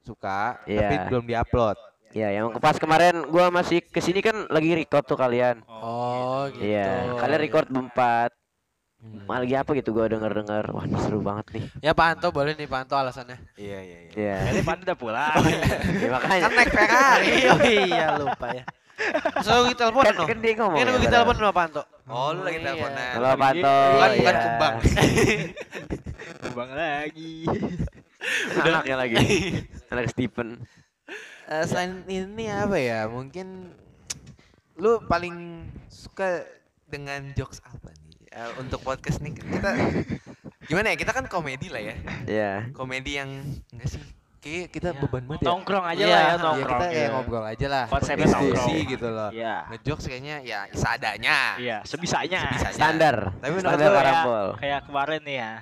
suka 0.00 0.62
Iya. 0.64 0.78
tapi 0.80 0.94
belum 1.06 1.24
diupload. 1.26 1.76
Ya, 2.10 2.26
yang 2.30 2.50
pas 2.58 2.74
kemarin 2.74 3.22
gua 3.26 3.54
masih 3.54 3.78
ke 3.80 3.98
sini 3.98 4.18
kan 4.18 4.34
lagi 4.46 4.74
record 4.74 5.06
tuh 5.06 5.14
kalian. 5.14 5.62
Oh 5.64 6.50
gitu. 6.50 6.66
Iya, 6.66 7.14
kalian 7.14 7.38
record 7.40 7.66
berempat. 7.66 8.34
Malah 9.00 9.40
lagi 9.40 9.56
apa 9.56 9.72
gitu 9.72 9.90
gua 9.90 10.04
denger 10.06 10.28
denger 10.34 10.64
wah 10.70 10.84
ini 10.84 10.96
seru 10.98 11.20
banget 11.20 11.46
nih 11.50 11.64
Ya 11.80 11.92
Pak 11.92 12.06
Anto 12.14 12.28
boleh 12.30 12.52
nih 12.52 12.68
Pak 12.68 12.84
Anto 12.84 12.94
alasannya. 12.94 13.40
Iya 13.56 13.78
iya 13.80 13.98
iya. 14.04 14.12
ya 14.12 14.36
Ini 14.50 14.60
Pandu 14.60 14.84
udah 14.84 14.94
pulang. 14.94 15.40
ya 15.96 16.08
makanya 16.10 16.40
Kan 16.42 16.52
naik 16.52 16.68
Ferrari. 16.68 17.32
oh 17.52 17.60
iya 17.64 18.06
lupa 18.14 18.46
ya. 18.50 18.64
Selalu 19.40 19.62
kita 19.72 19.82
telepon 19.82 20.04
kan, 20.04 20.14
no. 20.14 20.24
kan 20.28 20.38
dia 20.38 20.52
ngomong 20.54 20.76
Ini 20.76 20.82
ya, 20.82 20.84
kita 20.84 21.00
padahal. 21.00 21.12
telepon 21.16 21.34
sama 21.34 21.50
Pak 21.50 21.64
Anto. 21.64 21.82
Oh 22.06 22.28
lu 22.30 22.40
lagi 22.42 22.52
Iya. 22.52 22.64
teleponan. 22.66 23.10
halo 23.16 23.28
Panto 23.34 23.74
Bukan 23.90 24.10
bukan 24.12 24.34
ya. 24.34 24.42
kembang. 24.42 24.74
Kembang 26.40 26.70
lagi. 26.70 27.32
anaknya 28.60 28.96
lagi 28.98 29.16
anak 29.88 30.04
Stephen 30.08 30.48
Eh, 31.46 31.64
selain 31.64 32.04
ini 32.06 32.46
apa 32.46 32.76
ya? 32.76 33.08
Mungkin 33.08 33.74
lu 34.76 35.02
paling 35.02 35.34
suka 35.88 36.46
dengan 36.86 37.32
jokes 37.34 37.58
apa 37.60 37.90
Eh, 38.30 38.50
untuk 38.56 38.78
podcast 38.80 39.18
nih 39.18 39.34
kita 39.34 39.70
gimana 40.70 40.86
ya? 40.88 40.96
Kita 40.96 41.10
kan 41.10 41.26
komedi 41.26 41.66
lah 41.66 41.82
ya. 41.82 41.94
ya 42.24 42.52
Komedi 42.70 43.18
yang 43.18 43.42
enggak 43.68 43.90
sih? 43.90 44.02
Kayak 44.40 44.70
kita 44.70 44.88
Ya, 44.90 44.96
beban 44.96 45.26
banget 45.26 45.42
ya. 45.42 45.46
Nongkrong 45.50 45.84
aja 45.84 45.98
Iya, 45.98 46.06
lah 46.06 46.14
ya 46.14 46.16
iya, 46.16 46.30
Iya, 46.30 46.38
nongkrong. 46.40 46.62
kita 46.70 46.86
kayak 46.86 46.94
Iya. 46.96 47.10
ngobrol 47.12 47.44
aja 47.44 47.66
lah. 47.68 47.84
Konsepnya 47.90 48.24
Diskusi 48.24 48.46
nongkrong. 48.54 48.88
gitu 48.88 49.08
loh. 49.10 49.30
Iya. 49.30 49.56
Ngejokes 49.68 50.04
kayaknya 50.06 50.36
ya 50.40 50.58
seadanya. 50.72 51.36
Iya, 51.58 51.76
sebisanya. 51.84 52.40
Sebisanya. 52.48 52.72
standar 52.72 53.16
Tapi 53.36 53.50
menurut 53.50 53.66
standar 53.68 53.90
kayak, 53.92 54.24
kayak 54.56 54.80
kemarin 54.86 55.20
nih 55.20 55.36
ya. 55.36 55.52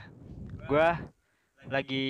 Gua 0.69 0.89
lagi 1.69 2.07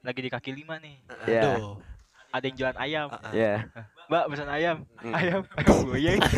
lagi 0.00 0.20
di 0.22 0.30
kaki 0.30 0.50
lima 0.52 0.78
nih. 0.78 0.96
ya 1.26 1.42
Aduh. 1.44 1.82
Ada 2.30 2.44
yang 2.44 2.56
jualan 2.56 2.78
ayam. 2.78 3.06
ya 3.32 3.54
Mbak 4.06 4.24
pesan 4.30 4.48
ayam. 4.48 4.76
Hmm. 4.96 5.12
Ayam, 5.12 5.40
ayam 5.52 5.76
goyang. 5.84 6.20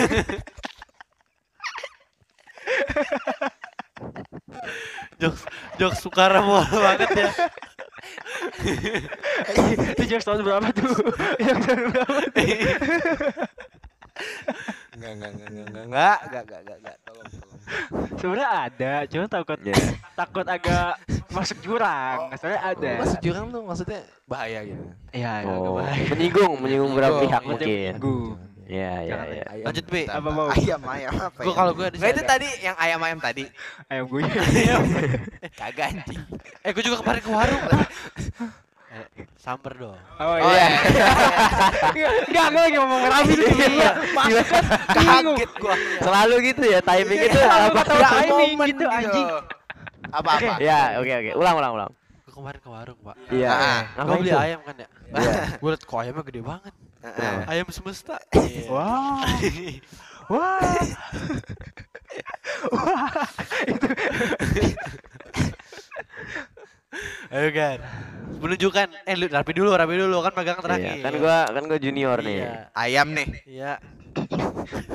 Jokes 5.19 5.43
jokes 5.76 5.99
Sukarno 6.02 6.62
banget 6.71 7.11
ya. 7.17 7.31
Itu 9.95 10.02
jokes 10.07 10.25
tahun 10.26 10.43
berapa 10.47 10.69
tuh? 10.73 10.95
Jokes 11.43 11.64
tahun 11.67 11.83
berapa 11.93 12.21
tuh? 12.31 12.52
Enggak 14.99 15.12
enggak 15.14 15.31
enggak 15.31 15.49
enggak 15.49 15.67
enggak 15.71 15.85
enggak 15.87 16.19
enggak 16.26 16.43
enggak 16.43 16.59
enggak 16.59 16.78
enggak 16.78 16.97
tolong 17.07 17.28
tolong. 17.31 17.61
Sebenarnya 18.19 18.49
ada, 18.50 18.93
cuma 19.07 19.26
takut 19.31 19.59
ya 19.62 19.76
takut 20.19 20.47
agak 20.49 20.88
masuk 21.31 21.59
jurang. 21.62 22.19
Sebenarnya 22.35 22.62
ada. 22.67 22.93
Masuk 23.05 23.21
jurang 23.23 23.45
tuh 23.55 23.62
maksudnya 23.62 24.00
bahaya 24.26 24.59
gitu. 24.67 24.85
Iya, 25.14 25.31
agak 25.47 25.55
oh 25.55 25.75
bahaya. 25.78 26.07
menyinggung 26.11 26.55
menyinggung 26.59 26.90
beberapa 26.97 27.23
Menyinggung, 27.23 27.31
pihak 27.31 27.43
iya. 27.43 27.49
mungkin 27.49 27.93
Minggu. 27.95 28.17
Ya 28.69 28.93
ya 28.99 29.09
Jangan 29.09 29.27
ya 29.31 29.45
Ayam. 29.49 29.65
Lanjut, 29.65 29.85
Bi. 29.87 30.03
Apa 30.05 30.29
mau? 30.29 30.47
Ayam 30.49 30.81
ayam 30.87 31.13
apa? 31.19 31.41
Gua 31.41 31.47
ya? 31.47 31.57
kalau 31.57 31.73
gua 31.73 31.87
Nggak 31.89 32.11
itu 32.11 32.23
tadi 32.23 32.49
yang 32.61 32.77
ayam-ayam 32.77 33.19
tadi. 33.19 33.45
Ayam 33.87 34.05
goyang. 34.07 34.31
Kagak 35.61 35.87
anjing. 35.91 36.21
Eh 36.61 36.71
gua 36.71 36.83
juga 36.83 36.97
kemarin 36.99 37.21
ke 37.21 37.31
warung. 37.31 37.63
Eh, 38.89 39.05
Samper 39.35 39.73
dong. 39.75 39.97
Oh 40.17 40.37
Oh 40.37 40.37
iya. 40.39 40.69
iya. 40.85 41.09
Enggak, 42.25 42.47
enggak 42.49 42.63
lagi 42.63 42.77
ngomong 42.77 43.01
rapi 43.03 43.33
tuh. 43.35 43.49
Iya. 43.55 43.91
Masuk 44.11 44.47
kan 44.47 44.65
Kaget 44.93 45.53
gua. 45.57 45.75
selalu 45.99 46.35
gitu 46.47 46.63
ya 46.65 46.81
timing 46.81 47.21
itu 47.23 47.39
Iya, 47.39 47.53
apa 47.65 47.81
tahu 47.83 48.01
timing 48.01 48.51
momen 48.53 48.67
gitu, 48.67 48.85
anjing. 48.87 49.29
Apa-apa? 50.09 50.53
ya 50.59 50.97
oke 50.97 51.13
oke 51.15 51.31
ulang 51.35 51.57
ulang 51.57 51.73
ulang 51.75 51.91
kemarin 52.29 52.61
ke 52.61 52.71
warung, 52.71 52.99
Pak. 53.03 53.17
iya 53.29 53.51
Ah, 53.51 53.81
Gua 53.99 54.03
ngapain 54.07 54.21
beli 54.21 54.31
ayam 54.33 54.61
kan 54.63 54.75
ya. 54.77 54.89
Iya. 55.11 55.33
Gua 55.59 55.71
liat 55.71 55.83
kok 55.83 55.99
ayamnya 55.99 56.23
gede 56.23 56.41
banget. 56.41 56.75
Heeh. 56.99 57.37
Ayam 57.47 57.69
semesta. 57.71 58.19
Iya. 58.35 58.67
Wah. 58.69 59.23
Wah. 60.28 60.76
Ayo 67.28 67.49
kan. 67.55 67.78
Menunjukkan 68.38 68.87
eh 69.02 69.14
lu 69.19 69.26
rapi 69.28 69.52
dulu, 69.55 69.71
rapi 69.75 69.95
dulu 69.99 70.17
kan 70.23 70.33
pegang 70.35 70.59
terakhir. 70.62 70.95
Iya, 70.99 71.05
kan 71.05 71.12
gua 71.19 71.37
kan 71.50 71.62
gua 71.67 71.78
junior 71.78 72.19
nih 72.23 72.35
Iya. 72.43 72.52
Ayam 72.75 73.09
nih. 73.14 73.28
Iya. 73.47 73.73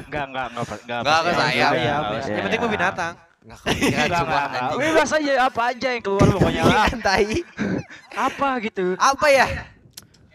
Enggak, 0.07 0.25
enggak, 0.31 0.45
enggak. 0.51 0.65
Enggak, 0.83 1.00
Enggak, 1.03 1.19
ke 1.24 1.31
saya. 1.36 1.51
juga. 1.51 1.77
Iya, 1.77 1.93
yang 1.93 2.03
iya. 2.27 2.43
penting 2.43 2.60
gua 2.60 2.72
binatang. 2.72 3.13
Enggak 3.43 3.60
Enggak. 3.67 4.69
Bebas 4.79 5.12
aja 5.12 5.31
apa 5.48 5.62
aja 5.75 5.88
yang 5.91 6.03
keluar 6.03 6.27
pokoknya 6.27 6.62
lah. 6.63 6.86
Ikan 6.88 7.00
tai. 7.03 7.36
Apa 8.15 8.50
gitu. 8.63 8.86
Apa 9.00 9.27
ya? 9.31 9.48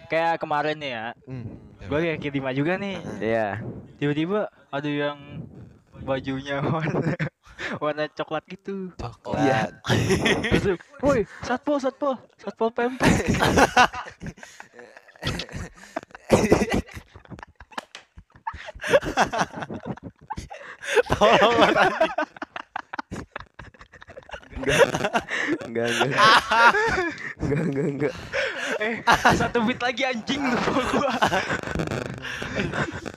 Kayak 0.08 0.40
kemarin 0.40 0.76
nih 0.80 0.90
ya. 0.96 1.06
Hmm. 1.28 1.44
Gua 1.88 2.00
kayak 2.00 2.32
lima 2.32 2.50
juga 2.56 2.80
nih. 2.80 2.96
iya 3.20 3.60
Tiba-tiba 4.00 4.48
ada 4.72 4.88
yang 4.88 5.44
bajunya 6.02 6.64
warna 6.64 7.12
warna 7.82 8.04
coklat 8.16 8.44
gitu. 8.48 8.92
Iya. 9.36 9.68
Terus, 10.48 10.80
woi, 11.04 11.28
satpol, 11.44 11.76
satpol, 11.80 12.16
satpol 12.40 12.72
pemprov. 12.72 13.08
Tolong 21.18 21.54
enggak 24.58 24.80
enggak 25.68 25.88
enggak 25.88 25.88
enggak 27.38 27.62
enggak 27.68 27.86
enggak 27.94 28.14
eh, 28.78 28.94
satu 29.40 29.62
bit 29.66 29.80
lagi 29.82 30.02
anjing 30.06 30.42
lupa 30.42 30.70
gua. 30.90 31.12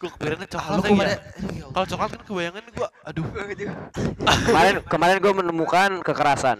gua 0.01 0.12
Lu 0.22 0.46
coklat 0.46 0.80
kemarin 0.86 1.10
ya. 1.10 1.20
Kalau 1.72 1.86
coklat 1.88 2.10
kan 2.13 2.22
kebayangan 2.25 2.63
gua 2.74 2.88
aduh. 3.06 3.25
kemarin 4.46 4.75
kemarin 4.86 5.18
gue 5.22 5.34
menemukan 5.34 5.89
kekerasan 6.01 6.58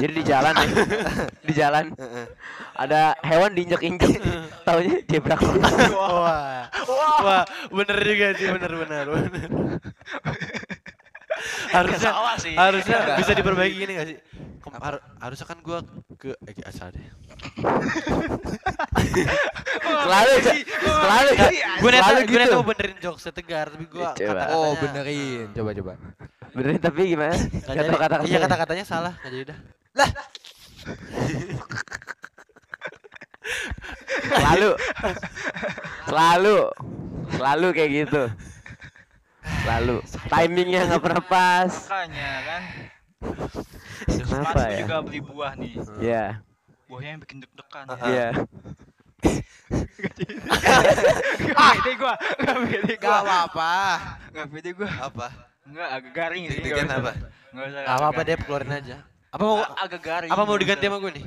jadi 0.00 0.12
di 0.12 0.24
jalan 0.24 0.54
nih 0.56 0.70
di 1.44 1.52
jalan 1.52 1.84
ada 2.74 3.12
hewan 3.22 3.52
diinjek 3.52 3.82
injek 3.84 4.18
taunya 4.64 5.04
dia 5.04 5.20
berangkat 5.20 5.52
Wah. 5.92 6.64
Wah, 7.22 7.44
bener 7.70 7.98
juga 8.02 8.26
sih, 8.36 8.46
bener 8.50 8.72
bener 8.72 9.04
bener. 9.08 9.48
harusnya 11.72 12.10
sih. 12.40 12.54
harusnya 12.56 12.96
Enggak. 13.04 13.16
bisa 13.20 13.32
diperbaiki 13.36 13.76
gini 13.76 13.92
gak 13.96 14.06
sih? 14.08 14.16
Har- 14.66 15.02
harusnya 15.18 15.46
kan 15.46 15.58
gua 15.60 15.78
ke 16.14 16.34
eh, 16.42 16.66
asal 16.66 16.90
deh. 16.90 17.06
selalu 19.78 20.32
selalu 20.42 21.30
Gue 21.76 21.90
selalu 21.92 22.20
gue 22.24 22.40
gitu. 22.40 22.54
mau 22.54 22.66
benerin 22.66 22.98
jokes 22.98 23.24
tegar 23.30 23.70
tapi 23.70 23.86
gua 23.86 24.10
Coba. 24.12 24.18
kata-katanya. 24.18 24.56
Oh, 24.56 24.72
benerin. 24.76 25.46
Coba 25.54 25.70
coba. 25.72 25.92
benerin 26.50 26.80
tapi 26.80 27.00
gimana? 27.06 27.36
Kata 27.36 27.94
kata 27.94 28.16
Iya 28.24 28.38
kata-katanya 28.42 28.84
salah, 28.84 29.12
nggak 29.16 29.30
jadi 29.30 29.44
dah. 29.46 29.58
selalu. 34.26 34.70
Selalu. 36.06 36.56
Selalu 37.28 37.66
kayak 37.72 37.90
gitu. 37.92 38.22
Selalu. 39.62 39.96
Timingnya 40.26 40.80
nggak 40.86 41.02
pernah 41.02 41.24
pas. 41.24 41.70
Makanya 41.70 42.30
kan. 42.42 42.62
Kenapa 44.04 44.60
ya 44.68 44.78
juga 44.84 44.96
beli 45.00 45.20
buah 45.24 45.52
nih. 45.56 45.72
ya 46.02 46.24
Buahnya 46.86 47.10
yang 47.16 47.20
bikin 47.24 47.36
deg-degan. 47.42 47.86
ya 48.16 48.28
Gak 51.56 51.70
pede 51.80 51.92
gua, 51.98 52.14
gak 52.38 52.56
pede 52.68 52.94
Gak 52.94 53.02
gua. 53.02 53.18
apa-apa. 53.24 53.72
Gak 54.30 54.46
pede 54.52 54.70
gua. 54.76 54.90
Apa? 55.10 55.26
Enggak, 55.66 55.88
agak 55.98 56.12
garing 56.14 56.42
sih. 56.46 56.62
Deg-degan 56.62 56.86
usah. 56.86 56.98
apa? 57.02 57.12
Nggak 57.50 57.64
usah. 57.66 57.80
Gak 57.82 57.96
apa-apa 57.98 58.20
deh, 58.22 58.36
keluarin 58.38 58.72
aja. 58.72 58.96
Apa 59.34 59.42
mau 59.42 59.58
agak 59.58 60.00
garing. 60.00 60.30
apa 60.30 60.42
mau 60.46 60.56
diganti 60.56 60.84
sama 60.86 60.98
gue 61.02 61.12
nih? 61.18 61.26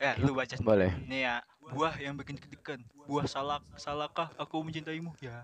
Ya, 0.00 0.12
lu 0.22 0.32
baca. 0.32 0.54
boleh 0.62 0.90
Nih 1.04 1.20
ya, 1.28 1.34
buah 1.60 1.94
yang 1.98 2.14
bikin 2.16 2.38
deg-degan. 2.38 2.80
Buah 3.04 3.26
salak, 3.26 3.60
salahkah 3.74 4.30
aku 4.38 4.62
mencintaimu? 4.62 5.10
Ya. 5.18 5.42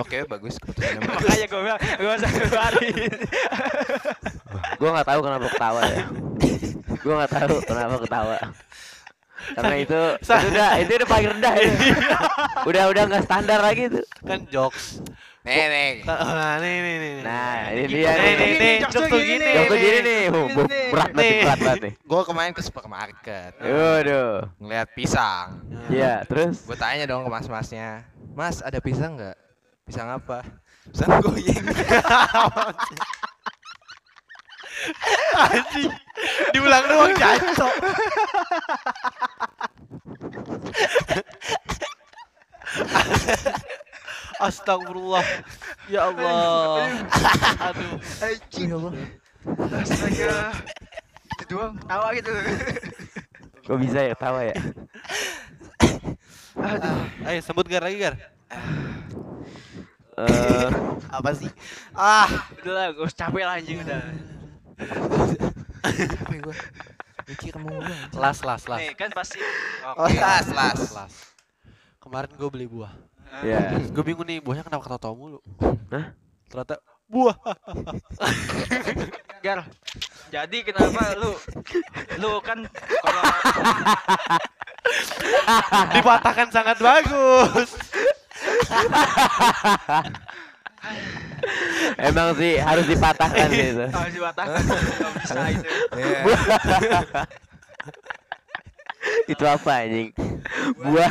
Oke, 0.00 0.28
bagus. 0.28 0.60
Keputusannya. 0.60 1.00
Makanya 1.08 1.46
gua 1.48 1.60
bilang, 1.64 1.80
gak 1.80 2.16
usah 2.20 2.30
keluarin. 2.30 3.12
gue 4.78 4.88
nggak 4.90 5.08
tahu 5.08 5.20
kenapa 5.26 5.46
ketawa 5.50 5.80
ya 5.90 6.02
gue 6.98 7.14
nggak 7.14 7.32
tahu 7.34 7.54
kenapa 7.66 7.96
ketawa 8.02 8.36
karena 9.54 9.74
itu 9.78 10.00
itu 10.18 10.46
udah 10.50 10.70
itu 10.82 10.90
udah 10.98 11.08
paling 11.08 11.28
rendah 11.34 11.54
itu 11.58 11.86
udah 12.70 12.82
udah 12.90 13.02
nggak 13.06 13.22
standar 13.26 13.58
lagi 13.62 13.86
tuh 13.88 14.04
Kan 14.26 14.44
jokes. 14.50 15.00
Nih, 15.46 15.64
nih. 15.70 15.90
Nah, 16.04 16.60
nih 16.60 16.76
nih 16.84 16.96
nih. 17.00 17.14
nah 17.24 17.72
ini 17.72 17.84
dia 17.88 18.12
Nih, 18.12 18.32
nih, 18.36 18.50
nih 18.58 18.74
jokes 18.84 18.94
jokes 18.98 19.08
tuh 19.08 19.20
gini 19.22 19.46
yang 19.48 19.64
tuh 19.64 19.78
gini 19.80 19.98
nih 20.04 20.22
berat 20.92 21.10
banget 21.16 21.34
berat 21.40 21.58
banget 21.64 21.80
nih 21.80 21.92
Gue 22.04 22.22
kemarin 22.26 22.52
ke 22.52 22.62
supermarket 22.66 23.52
Waduh 23.62 24.52
ngeliat 24.60 24.88
pisang. 24.92 25.64
Iya 25.88 26.26
terus 26.28 26.66
Gue 26.68 26.76
tanya 26.76 27.08
dong 27.08 27.24
ke 27.24 27.30
mas-masnya, 27.32 28.04
Mas 28.38 28.62
ada 28.62 28.78
pisang 28.78 29.18
nggak? 29.18 29.34
Pisang 29.82 30.14
apa? 30.14 30.46
Pisang 30.94 31.10
goyang. 31.26 31.66
Anjing. 35.34 35.90
Diulang 36.54 36.84
doang 36.86 37.14
jancok. 37.18 37.74
Astagfirullah. 44.38 45.26
Ya 45.90 46.06
Allah. 46.06 46.94
Aduh. 47.74 47.98
Ya 48.54 48.70
Allah. 48.78 48.94
Astaga. 49.82 50.54
Itu 51.34 51.44
doang 51.58 51.74
tawa 51.90 52.14
gitu. 52.14 52.30
Kok 53.66 53.78
bisa 53.82 53.98
ya 53.98 54.14
tawa 54.14 54.46
ya? 54.46 54.54
Ayo 57.24 57.40
sebut 57.40 57.64
Gar 57.64 57.82
lagi 57.82 57.96
Gar. 57.96 58.14
Eh, 60.18 60.68
Apa 61.08 61.30
sih? 61.32 61.48
Ah, 61.92 62.26
Udah 62.58 62.72
lah, 62.72 62.86
gue 62.90 63.06
capek 63.08 63.42
lah 63.42 63.54
anjing 63.56 63.78
udah. 63.78 64.00
ya 66.28 66.38
gua? 66.42 66.56
Mikir 67.24 67.54
mulu. 67.56 67.80
anjing. 67.80 68.18
Las 68.18 68.38
las 68.42 68.66
las. 68.66 68.80
Nih 68.80 68.92
kan 68.92 69.10
pasti. 69.10 69.38
Oh, 69.94 70.08
las, 70.08 70.46
las. 70.50 70.80
Las. 70.90 71.14
Kemarin 71.98 72.34
gue 72.34 72.48
beli 72.48 72.66
buah. 72.66 72.92
ya. 73.40 73.78
Gue 73.88 74.02
bingung 74.02 74.24
nih 74.24 74.40
buahnya 74.40 74.64
kenapa 74.64 74.84
ketawa-tawa 74.84 75.14
mulu. 75.14 75.38
Hah? 75.88 76.12
Ternyata 76.48 76.74
buah. 77.06 77.36
Gar. 79.38 79.64
Jadi 80.28 80.58
kenapa 80.60 81.14
lu 81.16 81.32
lu 82.18 82.30
kan 82.42 82.58
kalau 83.00 83.22
Dipatahkan 85.96 86.48
sangat 86.54 86.78
bagus. 86.78 87.68
Emang 91.98 92.34
sih 92.38 92.58
harus 92.58 92.86
dipatahkan 92.86 93.48
gitu. 93.50 93.84
harus 93.96 94.14
bisa 95.18 95.42
itu. 95.50 95.68
Iya. 95.96 96.20
Itu 99.32 99.44
apa 99.46 99.84
anjing? 99.84 100.10
Buah. 100.76 101.10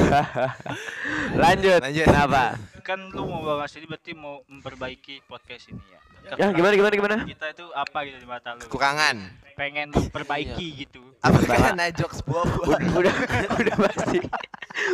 Lanjut. 1.33 1.79
Lanjut. 1.81 2.07
Kenapa? 2.07 2.57
Kan 2.85 3.09
lu 3.11 3.25
mau 3.27 3.43
bahas 3.43 3.73
ini 3.75 3.85
berarti 3.89 4.11
mau 4.15 4.43
memperbaiki 4.47 5.25
podcast 5.27 5.71
ini 5.71 5.81
ya. 5.91 5.99
Ya 6.35 6.51
gimana 6.51 6.73
gimana 6.73 6.93
gimana? 6.93 7.15
Kita 7.23 7.45
itu 7.47 7.65
apa 7.71 7.97
gitu 8.03 8.17
di 8.17 8.27
mata 8.27 8.49
lu? 8.53 8.61
Kekurangan. 8.63 9.15
Pengen 9.55 9.87
memperbaiki 9.89 10.67
gitu. 10.77 11.01
Apakah 11.19 11.49
Bawa. 11.49 11.65
karena 11.65 11.85
jokes 11.89 12.19
buah-buah? 12.21 12.79
Udah 12.93 13.13
udah 13.55 13.75
pasti. 13.81 14.19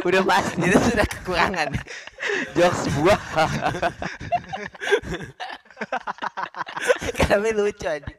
Udah 0.03 0.21
pasti 0.23 0.59
Itu 0.61 0.77
sudah 0.79 1.03
kekurangan. 1.05 1.67
jokes 2.53 2.83
buah. 2.93 3.19
Kami 7.19 7.49
lucu 7.51 7.85
aja. 7.85 8.13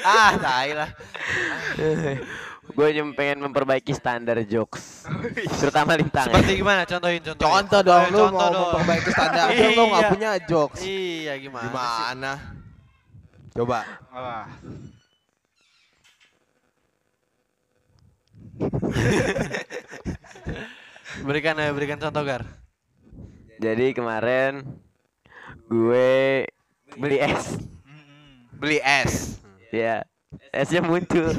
Ah, 0.00 0.32
tai 0.36 0.72
lah. 0.72 0.88
Gue 2.70 2.86
cuma 2.94 3.12
pengen 3.12 3.42
memperbaiki 3.42 3.90
standar 3.92 4.38
jokes. 4.46 5.04
Terutama 5.58 5.98
lintang. 5.98 6.30
ya. 6.30 6.32
Seperti 6.32 6.52
gimana? 6.56 6.82
Contohin 6.84 7.18
contohin. 7.20 7.42
Contoh 7.42 7.80
dong, 7.82 8.02
lu 8.08 8.18
contoh 8.20 8.30
mau 8.30 8.48
dong. 8.48 8.62
memperbaiki 8.72 9.08
standar 9.10 9.44
lu 9.76 9.82
nggak 9.84 10.00
Iya. 10.00 10.08
punya 10.08 10.30
jokes. 10.40 10.80
Iya 10.80 11.32
gimana? 11.36 11.60
sih? 11.60 11.68
Gimana? 11.68 12.32
Coba. 13.50 13.82
Berikan 21.26 21.58
ayo 21.58 21.74
berikan 21.74 21.98
contoh 21.98 22.22
Gar. 22.22 22.46
Jadi 23.60 23.92
kemarin 23.92 24.64
gue 25.66 26.46
beli 26.96 27.18
es. 27.18 27.58
Beli 28.56 28.78
es. 28.80 29.42
Ya. 29.74 30.06
Esnya 30.54 30.80
muncul. 30.80 31.34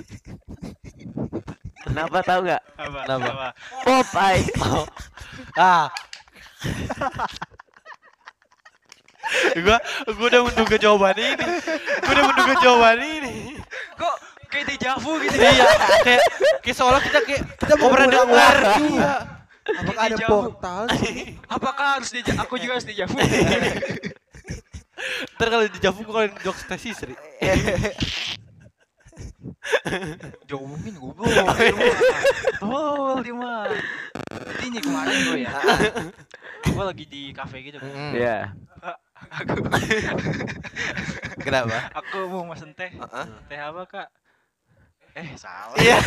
Kenapa 1.88 2.22
tahu 2.24 2.44
nggak? 2.46 2.64
Apa? 2.78 3.00
Kenapa? 3.08 3.30
Apa? 3.32 3.50
Pop 3.84 4.08
ice. 4.36 4.52
Ah. 5.58 5.90
Gua 9.60 9.78
gua 10.16 10.28
udah 10.32 10.42
menduga 10.48 10.76
jawaban 10.80 11.18
ini. 11.20 11.48
Gua 12.02 12.12
udah 12.16 12.26
menduga 12.32 12.54
jawaban 12.64 13.00
ini. 13.04 13.36
Kok 14.00 14.16
kayak 14.52 14.66
dejavu 14.76 15.16
gitu 15.24 15.36
iya, 15.40 15.64
kayak 16.04 16.22
kayak 16.60 16.76
seolah 16.76 17.00
kita 17.00 17.20
kayak 17.24 17.42
kita 17.56 17.74
mau 17.80 17.88
pernah 17.92 18.08
dengar. 18.12 18.56
Iya. 18.80 19.14
Apakah 19.62 20.04
ada 20.10 20.18
Jauh. 20.18 20.32
portal? 20.52 20.84
Apakah 21.48 21.88
harus 22.00 22.10
deja 22.12 22.34
aku 22.36 22.58
juga 22.60 22.76
harus 22.76 22.88
dejavu? 22.88 23.16
Ntar 25.38 25.48
kalau 25.50 25.66
di 25.66 25.80
Javu 25.82 26.06
gua 26.06 26.14
kalian 26.26 26.34
jokes 26.46 26.66
tes 26.70 26.82
Sri. 26.94 27.16
Jauhin 30.50 30.96
goblok. 30.98 31.28
Oh, 32.62 33.18
lima. 33.22 33.70
Jadi 34.32 34.64
ini 34.70 34.80
kemarin 34.82 35.16
gue 35.26 35.40
ya. 35.46 35.54
gue 36.62 36.84
lagi 36.84 37.06
di 37.10 37.22
kafe 37.34 37.58
gitu. 37.66 37.78
kan. 37.82 37.90
Mm. 37.90 38.14
Ya. 38.18 38.38
Aku 39.30 39.56
Kenapa? 41.46 41.78
aku 41.94 42.18
mau 42.30 42.54
mesen 42.54 42.74
teh. 42.74 42.90
Heeh. 42.90 43.26
Teh 43.50 43.60
apa, 43.60 43.82
Kak? 43.86 44.08
Eh, 45.18 45.28
salah. 45.36 45.76
Iya. 45.78 45.98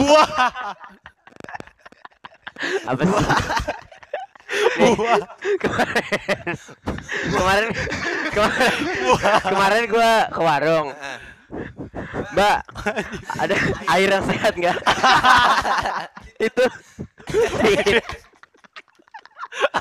Buah. 0.00 0.28
Apa 2.88 3.02
sih? 3.04 3.14
Buah. 4.80 5.20
kemarin 5.60 6.02
kemarin 7.30 7.68
kemarin 8.32 8.74
kemarin 9.44 9.82
gua 9.86 10.12
ke 10.32 10.40
warung 10.40 10.88
mbak 12.30 12.62
ada 13.38 13.54
air 13.90 14.08
yang 14.10 14.24
sehat 14.26 14.54
nggak 14.54 14.78
itu 16.46 16.64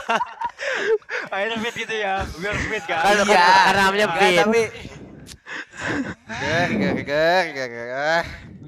Akhirnya 1.33 1.57
fit 1.59 1.75
gitu 1.77 1.95
ya. 1.95 2.13
Biar 2.35 2.55
fit 2.55 2.83
kan. 2.83 2.99
Kan- 3.01 3.25
Iya. 3.25 3.45
karena 3.65 3.81
namanya 3.83 4.07
Enggak, 4.07 4.19
fit. 4.19 4.37
Tapi 4.39 4.61
Gak, 6.29 6.67
gak, 6.69 6.93
gak, 7.01 7.43
gak, 7.49 7.67
gak, 7.67 7.85
gak. 7.87 8.23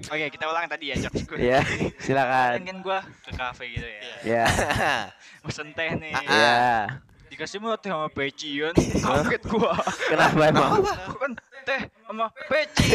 Oke, 0.07 0.25
kita 0.29 0.45
ulang 0.45 0.65
tadi 0.65 0.85
ya 0.87 0.95
jokes 0.97 1.23
gue. 1.29 1.37
ya 1.39 1.59
Kan 1.61 1.93
silakan 1.99 2.51
kan 2.63 2.77
gua 2.81 2.99
ke 3.21 3.31
kafe 3.31 3.63
gitu 3.69 3.85
ya. 3.85 4.01
ya 4.33 4.45
Mesen 5.41 5.69
teh 5.71 5.89
nih. 5.93 6.13
Ah. 6.15 6.25
ya 6.27 6.55
Dikasih 7.27 7.59
mulu 7.59 7.75
teh 7.75 7.87
sama 7.87 8.07
pecian. 8.07 8.73
Kaget 8.75 9.43
gua. 9.45 9.71
kenapa 10.03 10.41
emang 10.47 10.71
kan 11.15 11.31
teh 11.63 11.81
sama 12.03 12.27
peci. 12.47 12.89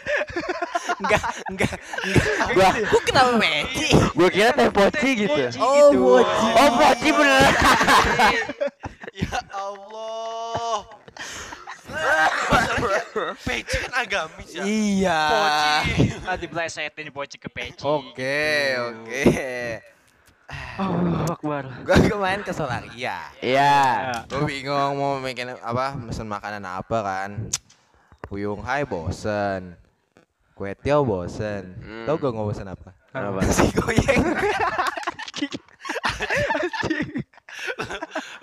Enggak, 1.00 1.22
enggak, 1.48 1.74
gua 2.52 2.68
Kok 2.76 3.02
kenapa 3.04 3.32
Meci? 3.34 3.88
gua 4.12 4.28
kira 4.28 4.50
teh 4.52 4.68
poci 4.68 5.08
gitu 5.18 5.40
Oh, 5.56 5.88
gitu. 5.88 5.98
poci. 5.98 6.46
oh 6.54 6.68
poci 6.74 7.08
beneran 7.10 7.54
Ya 9.20 9.38
Allah. 9.50 10.76
Peci 13.44 13.76
kan 13.78 13.92
agamis 13.98 14.50
ya. 14.50 14.62
Iya. 14.62 15.20
Poci. 15.26 15.70
Ah, 16.22 16.36
dibelesetin 16.36 17.08
poci 17.10 17.36
ke 17.36 17.48
peci. 17.48 17.82
Oke, 17.82 18.46
oke. 18.78 19.24
Oh, 20.78 21.28
Akbar. 21.28 21.64
Gua 21.86 21.96
kemarin 21.98 22.42
ke 22.42 22.50
Solaria. 22.50 23.18
ya 23.38 23.76
Gue 24.26 24.42
bingung 24.48 24.96
mau 24.96 25.18
bikin 25.18 25.54
apa, 25.54 25.94
mesen 25.94 26.26
makanan 26.26 26.62
apa 26.62 26.98
kan. 27.00 27.30
Kuyung 28.24 28.62
hai 28.62 28.82
bosen. 28.84 29.74
Kue 30.60 30.76
tiaw 30.76 31.00
bosen. 31.08 31.72
Hmm. 31.80 32.04
Tau 32.04 32.20
gak 32.20 32.36
mau 32.36 32.44
bosen 32.44 32.68
apa? 32.68 32.92
Apa? 33.16 33.40
Nasi 33.48 33.72
goyeng. 33.72 34.20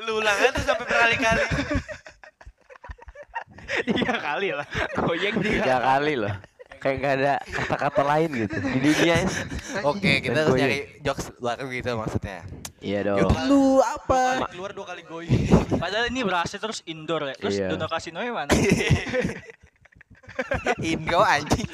Lu 0.01 0.17
ulang 0.17 0.34
aja 0.34 0.49
tuh 0.49 0.65
sampai 0.65 0.89
berkali-kali. 0.89 1.43
Tiga 3.86 4.17
kali 4.17 4.49
lah. 4.49 4.65
Goyang 4.97 5.38
tiga. 5.45 5.62
tiga 5.62 5.77
kali 5.77 6.17
loh 6.17 6.34
kayak 6.77 6.95
nggak 7.01 7.13
ada 7.19 7.34
kata-kata 7.41 8.01
lain 8.06 8.30
gitu 8.45 8.56
di 8.62 8.80
dunia 8.80 9.15
ini. 9.17 9.34
Oke, 9.82 10.12
kita 10.21 10.34
Dan 10.34 10.43
harus 10.45 10.58
nyari 10.62 10.77
jokes 11.01 11.25
baru 11.41 11.65
gitu 11.73 11.89
maksudnya. 11.97 12.39
iya 12.77 13.01
dong 13.01 13.17
Yaudah 13.17 13.43
lu 13.49 13.82
apa? 13.82 14.45
Kali 14.45 14.53
keluar 14.53 14.71
dua 14.77 14.86
kali 14.86 15.01
goyang. 15.10 15.41
Padahal 15.82 16.06
ini 16.13 16.21
berhasil 16.21 16.62
terus 16.62 16.86
indoor 16.86 17.34
ya. 17.34 17.36
Terus 17.36 17.58
Iya. 17.58 17.67
Dono 17.73 17.89
Kasino 17.89 18.21
mana? 18.21 18.53
Indo 20.82 21.19
anjing. 21.19 21.69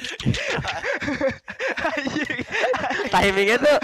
timingnya 3.10 3.56
tuh 3.60 3.78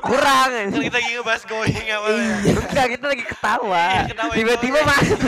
kurang 0.00 0.48
Kan 0.50 0.60
anjing. 0.68 0.84
kita 0.88 0.98
lagi 0.98 1.10
ngebahas 1.14 1.42
goyang 1.44 1.86
awalnya. 1.92 2.34
Enggak, 2.50 2.86
kita 2.90 3.06
lagi 3.06 3.24
ketawa. 3.24 3.86
Iya, 4.06 4.24
Tiba-tiba 4.32 4.78
masuk. 4.82 5.20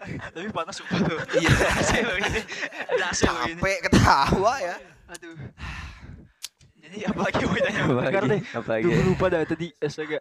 Tapi 0.00 0.48
panas 0.50 0.74
sumpah 0.80 0.98
tuh. 1.04 1.18
Iya. 1.36 1.52
Capek 3.12 3.78
ketawa 3.84 4.54
ya. 4.58 4.76
Aduh. 5.10 5.36
Jadi 6.80 6.96
apa 7.06 7.20
lagi 7.22 7.42
mau 7.46 7.54
tanya? 7.54 7.80
Apa 7.86 8.02
lagi? 8.02 8.26
deh. 8.26 8.40
Apa 8.50 8.70
lagi? 8.74 8.84
Duh, 8.88 9.02
lupa 9.06 9.24
dah 9.30 9.40
tadi 9.46 9.66
astaga. 9.78 10.18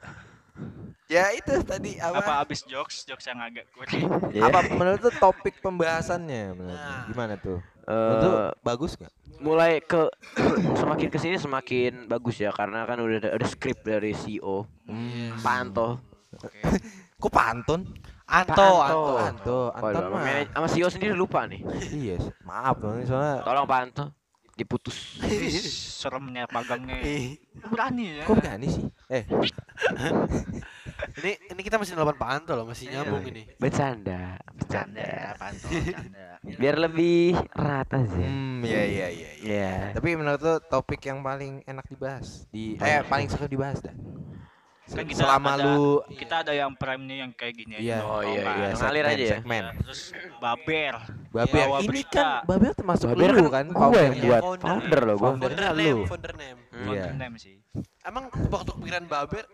Ya 1.05 1.33
itu 1.33 1.53
tadi 1.63 1.97
apa? 1.97 2.21
Apa 2.21 2.33
abis 2.43 2.61
jokes? 2.63 3.01
Jokes 3.01 3.25
yang 3.25 3.39
agak 3.39 3.65
kurang. 3.71 4.29
Ya. 4.29 4.45
Apa 4.45 4.61
menurut 4.69 5.01
tuh 5.01 5.09
topik 5.11 5.57
pembahasannya 5.57 6.53
menurut? 6.53 6.77
Nah. 6.77 7.05
gimana 7.05 7.33
tuh? 7.35 7.57
Eh, 7.81 7.89
Menurut 7.89 8.21
lu 8.23 8.33
bagus 8.61 8.93
nggak? 8.95 9.13
mulai 9.39 9.79
ke 9.79 10.11
semakin 10.81 11.07
ke 11.07 11.17
sini 11.17 11.35
semakin 11.35 12.05
bagus 12.05 12.37
ya 12.37 12.51
karena 12.51 12.83
kan 12.83 12.99
udah 12.99 13.17
ada, 13.19 13.29
ada 13.33 13.45
skrip 13.47 13.81
dari 13.81 14.11
CEO 14.11 14.67
Iya. 14.85 15.39
Panto 15.39 16.03
Kok 17.19 17.31
pantun? 17.31 17.81
Anto, 18.29 18.53
Anto. 18.53 19.01
Anto. 19.17 19.59
Anto, 19.73 19.89
sama 19.89 20.07
mah. 20.07 20.21
manaj- 20.21 20.51
sama 20.53 20.67
CEO 20.69 20.87
sendiri 20.87 21.11
lupa 21.11 21.43
nih. 21.43 21.65
Iya, 21.89 22.15
maaf 22.43 22.77
dong 22.77 23.01
soalnya. 23.01 23.41
Tolong 23.41 23.65
Pak 23.65 23.79
Anto 23.81 24.05
diputus. 24.59 25.17
Seremnya 26.03 26.43
pagangnya. 26.51 26.99
Ih, 26.99 27.39
Berani 27.63 28.19
ya. 28.19 28.23
Kok 28.27 28.35
berani 28.35 28.67
sih? 28.67 28.85
Eh, 29.07 29.23
Ini 31.19 31.31
ini 31.51 31.61
kita 31.63 31.75
masih 31.79 31.95
nelapan 31.95 32.15
Pak 32.15 32.29
Anto 32.31 32.53
loh, 32.55 32.67
masih 32.67 32.91
nyambung 32.91 33.23
ini. 33.27 33.43
Bercanda, 33.59 34.39
Bercanda. 34.55 35.35
Panto, 35.35 35.67
bercanda. 35.67 36.27
Biar 36.43 36.75
lebih 36.79 37.35
rata 37.51 38.03
sih. 38.07 38.23
hmm, 38.23 38.63
iya 38.63 38.83
iya 38.87 39.07
iya. 39.07 39.07
iya. 39.11 39.31
Iya. 39.39 39.73
Tapi 39.99 40.15
menurut 40.15 40.39
lo 40.39 40.55
topik 40.63 41.03
yang 41.07 41.19
paling 41.19 41.63
enak 41.67 41.85
dibahas 41.91 42.47
di 42.51 42.79
eh 42.79 43.03
paling 43.03 43.27
seru 43.27 43.47
dibahas 43.47 43.83
dah. 43.83 43.95
Kan 44.89 45.05
kita 45.05 45.21
Selama 45.21 45.49
ada- 45.53 45.63
lu 45.63 46.01
Kita 46.11 46.35
ada 46.41 46.49
yang 46.51 46.71
prime 46.73 47.03
nih 47.03 47.17
yang 47.19 47.31
kayak 47.31 47.53
gini 47.53 47.73
Iya. 47.77 47.97
aja. 47.97 48.05
Oh, 48.05 48.21
iya, 48.21 48.41
iya. 48.43 48.67
Ngalir 48.73 49.05
aja 49.05 49.21
ya? 49.21 49.31
segmen. 49.35 49.63
Ya, 49.63 49.73
Terus 49.79 50.01
baber. 50.37 50.93
Babel 51.29 51.61
Bawa 51.61 51.77
ini 51.77 51.87
berita. 51.87 52.25
kan 52.41 52.41
Babel 52.43 52.71
termasuk 52.73 53.05
Babel 53.07 53.29
lu 53.29 53.45
kan 53.45 53.51
kan, 53.51 53.65
gua 53.69 53.99
yang 53.99 54.15
buat 54.17 54.41
Founder. 54.41 54.65
founder 54.65 55.01
loh 55.03 55.15
gua. 55.15 55.27
Founder. 55.29 55.47
Founder 55.47 55.65
name, 55.69 55.85
lu. 55.85 55.97
founder 56.05 56.33
name. 56.35 56.59
Iya. 56.59 57.03
Founder 57.05 57.13
name 57.15 57.35
sih. 57.37 57.55
Emang 58.01 58.23
waktu 58.49 58.69
kepikiran 58.71 59.05
Baber, 59.05 59.45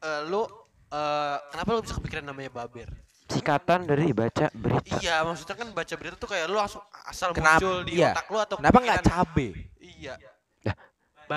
eh, 0.00 0.20
lu 0.24 0.42
eh, 0.86 1.36
kenapa 1.50 1.68
lu 1.70 1.80
bisa 1.80 1.94
kepikiran 1.94 2.24
namanya 2.24 2.50
Baber? 2.50 2.88
Singkatan 3.26 3.84
dari 3.84 4.12
baca 4.12 4.46
berita. 4.50 4.96
Iya, 4.96 5.20
maksudnya 5.22 5.56
kan 5.56 5.68
baca 5.70 5.94
berita 5.94 6.14
tuh 6.14 6.28
kayak 6.28 6.44
lu 6.46 6.54
langsung 6.54 6.80
asal 7.04 7.32
Kenapa- 7.32 7.56
muncul 7.58 7.76
di 7.82 7.92
iya. 7.94 8.12
otak 8.12 8.26
lu 8.26 8.38
atau 8.38 8.56
Kenapa 8.56 8.78
nggak 8.78 9.00
cabe? 9.02 9.46
Iya. 9.78 10.14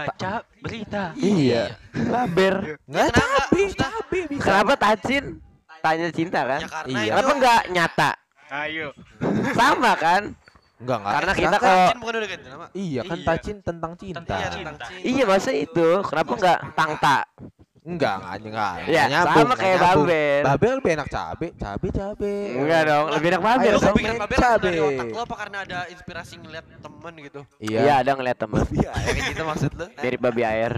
Baca 0.05 0.31
berita. 0.59 1.03
Iya. 1.15 1.63
Baber. 1.95 2.55
Nggak 2.83 3.05
kenapa? 3.07 3.17
cabe, 3.17 3.57
Maksudnya- 3.57 3.81
cabe 3.81 4.19
bisa. 4.27 4.43
Kenapa 4.43 4.73
Tacin? 4.75 5.23
Tanya 5.77 6.07
cinta 6.09 6.39
kan? 6.43 6.59
Ya 6.59 6.67
Iya. 6.85 7.01
itu 7.01 7.09
Kenapa 7.09 7.31
enggak 7.33 7.61
nyata? 7.69 8.11
Ayo. 8.49 8.87
Sama 9.51 9.91
kan? 9.93 10.21
Enggak 10.77 10.97
enggak. 10.99 11.13
Karena 11.13 11.33
kita 11.33 11.47
kan- 11.49 11.59
kok 11.59 11.67
Tacin 11.67 11.97
bukan 11.97 12.13
udah 12.15 12.29
ganti 12.29 12.47
nama? 12.47 12.65
Iya 12.71 13.01
kan 13.03 13.17
Iya. 13.17 13.25
Tacin 13.25 13.57
tentang 13.61 13.91
cinta. 13.95 14.19
Iya, 14.31 14.47
Cinta. 14.47 14.69
tentang 14.69 14.89
cinta. 14.91 15.07
Iya 15.07 15.23
masa 15.25 15.51
itu? 15.51 15.87
Kenapa 16.03 16.31
enggak 16.33 16.59
tangta? 16.73 17.17
Enggak, 17.87 18.19
enggak, 18.19 18.35
enggak. 18.43 18.73
Ya, 18.83 18.83
enggak 18.83 19.07
nyambung, 19.07 19.31
sama 19.31 19.43
enggak 19.47 19.59
kayak. 19.63 19.79
Babel. 19.79 20.41
Babel 20.43 20.71
lebih 20.75 20.91
enak 20.93 21.07
cabe, 21.07 21.47
cabe, 21.55 21.87
cabe. 21.89 22.35
Enggak 22.53 22.81
dong, 22.83 23.05
lebih 23.09 23.27
enak 23.29 23.41
baber 23.41 23.63
Ayo, 23.63 23.71
Lu 23.71 23.79
kepikiran 23.81 24.15
Baber 24.19 24.37
cabe. 24.37 24.59
dari 24.61 24.79
otak 24.81 25.05
lu 25.07 25.17
apa 25.17 25.35
karena 25.37 25.57
ada 25.63 25.79
inspirasi 25.87 26.33
ngeliat 26.37 26.65
temen 26.77 27.13
gitu? 27.17 27.41
Iya. 27.57 27.79
Iya, 27.79 27.93
ada 27.97 28.11
ngeliat 28.13 28.37
temen 28.37 28.63
Iya, 28.69 28.91
kayak 28.91 29.23
gitu 29.31 29.43
maksud 29.45 29.71
lu. 29.71 29.85
mirip 29.97 30.19
babi 30.19 30.43
air. 30.43 30.73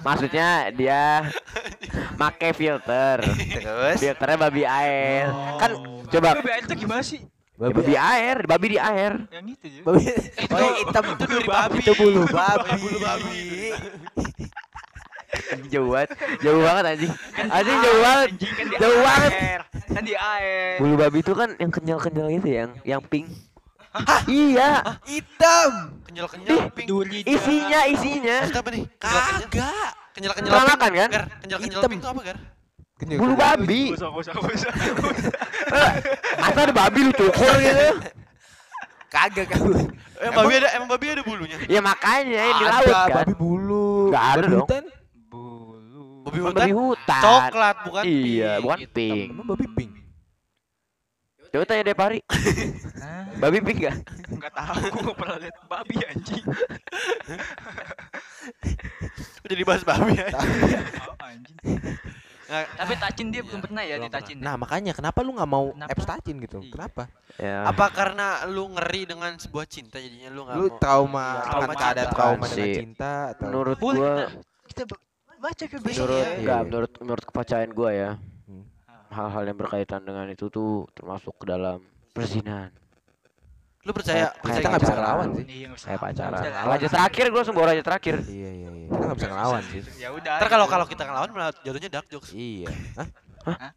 Maksudnya 0.00 0.48
dia 0.72 1.02
make 2.16 2.50
filter. 2.52 3.16
Terus 3.22 3.96
Filternya 3.96 4.38
babi 4.40 4.62
air. 4.64 5.26
Kan 5.56 5.70
coba 6.04 6.28
Babi 6.34 6.50
air 6.50 6.62
itu 6.64 6.74
gimana 6.76 7.02
sih? 7.04 7.20
ya, 7.54 7.68
babi 7.68 7.94
air, 7.94 8.36
babi 8.42 8.66
di 8.66 8.78
air. 8.80 9.12
Yang 9.30 9.46
itu 9.54 9.66
ya. 9.70 9.82
Babi. 9.84 10.02
Itu 10.34 10.54
Oh, 10.56 10.72
hitam 10.74 11.04
itu 11.06 11.24
dari 11.24 11.44
babi. 11.46 11.78
Itu 11.78 11.92
bulu 11.94 12.22
babi. 12.26 12.70
Bulu 12.74 12.98
babi. 12.98 13.38
Jauh 15.70 15.88
banget, 15.94 16.10
jauh 16.42 16.60
banget 16.62 16.84
anjing. 16.90 17.12
Anjing 17.38 17.78
jauh 17.78 18.00
banget. 18.02 18.28
Anjing 18.34 18.52
kan 18.54 18.66
Jauh 18.82 19.00
banget. 19.02 19.30
Kan 19.90 20.02
di 20.06 20.14
air. 20.14 20.78
Bulu 20.78 20.94
babi 20.98 21.18
itu 21.22 21.32
kan 21.34 21.48
yang 21.58 21.70
kenyal-kenyal 21.70 22.26
gitu 22.34 22.48
yang 22.50 22.70
yang 22.82 23.02
pink. 23.02 23.26
Iya, 24.30 24.98
Hitam. 25.02 25.98
Kenyal-kenyal 26.06 26.70
pink. 26.74 26.86
Duri. 26.86 27.26
isinya 27.26 27.90
isinya 27.90 28.46
Maksudnya 28.46 28.62
apa 28.62 28.70
nih? 28.70 28.82
Kagak. 29.02 29.90
Kenyal-kenyal 30.14 30.52
pink. 30.54 30.78
kan? 30.78 31.10
Gar, 31.10 31.24
kenyal-kenyal 31.42 31.80
Hitam. 31.82 31.90
pink 31.90 32.02
itu 32.02 32.10
apa, 32.10 32.22
Gar? 32.22 32.38
bulu 33.00 33.32
babi. 33.32 33.96
Masa 36.36 36.60
ada 36.68 36.74
babi 36.74 37.00
lu 37.08 37.12
cukur 37.16 37.54
gitu? 37.58 37.86
Kagak 39.10 39.46
kagak. 39.48 39.88
Emang 40.20 40.36
babi 40.44 40.52
ada 40.60 40.68
emang 40.76 40.88
babi 40.92 41.06
ada 41.08 41.24
bulunya. 41.24 41.56
Ya 41.64 41.80
makanya 41.80 42.40
yang 42.44 42.58
di 42.60 42.66
laut 42.68 42.92
kan. 42.92 43.24
babi 43.24 43.34
bulu. 43.34 44.12
Nggak 44.12 44.26
ada 44.36 44.46
dong. 44.46 44.68
Babi 46.30 46.40
hutan. 46.40 46.54
babi 46.56 46.72
hutan. 46.72 47.20
Coklat 47.20 47.76
bukan 47.82 48.04
Iya, 48.04 48.52
pink. 48.52 48.62
bukan 48.62 48.78
Hitam. 48.78 48.94
pink. 48.94 49.28
Emang 49.28 49.46
babi 49.48 49.66
pink. 49.68 49.92
Coba 51.50 51.64
tanya 51.66 51.82
deh 51.82 51.94
Pari. 51.94 52.18
Hah? 52.22 53.24
Babi 53.40 53.58
pink 53.58 53.78
gak? 53.80 53.96
Enggak 54.28 54.52
tahu, 54.52 54.74
gua 54.86 55.00
nggak 55.02 55.16
pernah 55.16 55.36
lihat 55.40 55.56
babi 55.64 55.94
anjing. 56.04 56.44
Udah 59.42 59.56
dibahas 59.56 59.82
babi 59.82 60.12
ya. 60.14 60.28
Oh, 61.00 61.14
anjing. 61.18 61.56
Nah, 62.46 62.62
Tapi 62.76 62.92
Tacin 62.96 63.26
dia 63.30 63.40
belum 63.40 63.60
pernah 63.60 63.80
ya 63.80 63.94
Belum 63.94 64.04
di 64.04 64.08
Tacin. 64.12 64.36
Nah, 64.36 64.54
makanya 64.54 64.92
kenapa 64.92 65.22
lu 65.22 65.32
nggak 65.32 65.48
mau 65.48 65.72
Kenapa? 65.72 65.88
apps 65.88 66.04
Tacin 66.04 66.34
gitu? 66.36 66.58
Iya. 66.60 66.70
Kenapa? 66.70 67.02
Ya. 67.34 67.56
apa 67.64 67.84
karena 67.88 68.26
lu 68.44 68.62
ngeri 68.70 69.02
dengan 69.06 69.32
sebuah 69.34 69.64
cinta 69.64 69.96
jadinya 69.96 70.28
lu 70.28 70.44
nggak 70.44 70.54
Lu 70.54 70.66
mau 70.66 70.76
trauma, 70.76 71.24
Iya, 71.24 71.40
trauma 71.40 71.72
trauma 71.72 71.88
ada 71.88 72.02
trauma 72.06 72.44
Sih. 72.44 72.54
dengan 72.58 72.76
cinta 72.76 73.10
atau 73.32 73.42
Menurut 73.48 73.76
Boleh 73.76 73.96
gua, 73.96 74.12
kita, 74.66 74.82
baca 75.40 75.64
ke 75.64 75.76
menurut 75.78 76.12
ya. 76.14 76.28
enggak, 76.36 76.54
Iya. 76.54 76.66
menurut 76.66 76.92
menurut 76.98 77.24
kepercayaan 77.24 77.72
gua 77.72 77.90
ya, 77.90 78.10
Hmm. 78.44 78.64
hal-hal 79.08 79.42
yang 79.44 79.56
berkaitan 79.56 80.00
dengan 80.00 80.26
itu 80.28 80.46
tuh 80.46 80.70
termasuk 80.92 81.34
ke 81.34 81.46
dalam 81.46 81.80
perzinahan. 82.10 82.70
lu 83.80 83.96
percaya 83.96 84.28
Kayak- 84.28 84.34
percaya 84.44 84.58
kita 84.60 84.68
nggak 84.68 84.82
bisa 84.84 84.92
ngelawan 84.94 85.28
sih. 85.32 85.44
Iya. 85.48 85.68
Kayak 85.72 86.00
pacaran. 86.02 86.40
Raja 86.44 86.86
terakhir 86.86 87.24
gua 87.26 87.38
langsung 87.40 87.56
bawa 87.56 87.66
raja 87.72 87.80
terakhir. 87.82 88.14
Iya 88.20 88.50
iya 88.52 88.68
iya. 88.76 88.86
Kita 88.86 89.04
nggak 89.08 89.16
bisa 89.16 89.28
ngelawan 89.32 89.62
sih. 89.64 89.80
Ya 89.96 90.08
udah. 90.12 90.34
ntar 90.36 90.48
kalau 90.48 90.66
gitu. 90.68 90.74
kalau 90.76 90.86
kita 90.86 91.02
ngelawan 91.02 91.28
malah 91.32 91.52
jatuhnya 91.58 91.88
dark 91.90 92.06
jokes 92.06 92.30
Iya. 92.30 92.68
Hah? 93.40 93.72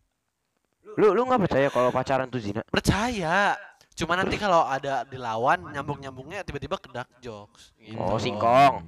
Lu 0.93 1.07
lu 1.09 1.23
nggak 1.23 1.41
percaya 1.41 1.67
kalau 1.71 1.89
pacaran 1.89 2.27
tuh 2.27 2.37
zina? 2.37 2.61
percaya 2.67 3.55
cuma 3.95 4.13
nanti 4.13 4.35
kalau 4.35 4.67
ada 4.67 5.07
dilawan 5.07 5.71
nyambung 5.71 5.95
nyambungnya 5.97 6.43
tiba-tiba 6.43 6.75
ke 6.75 6.91
dark 6.91 7.07
jokes 7.17 7.71
gitu. 7.79 7.95
Oh, 7.95 8.19
singkong. 8.19 8.83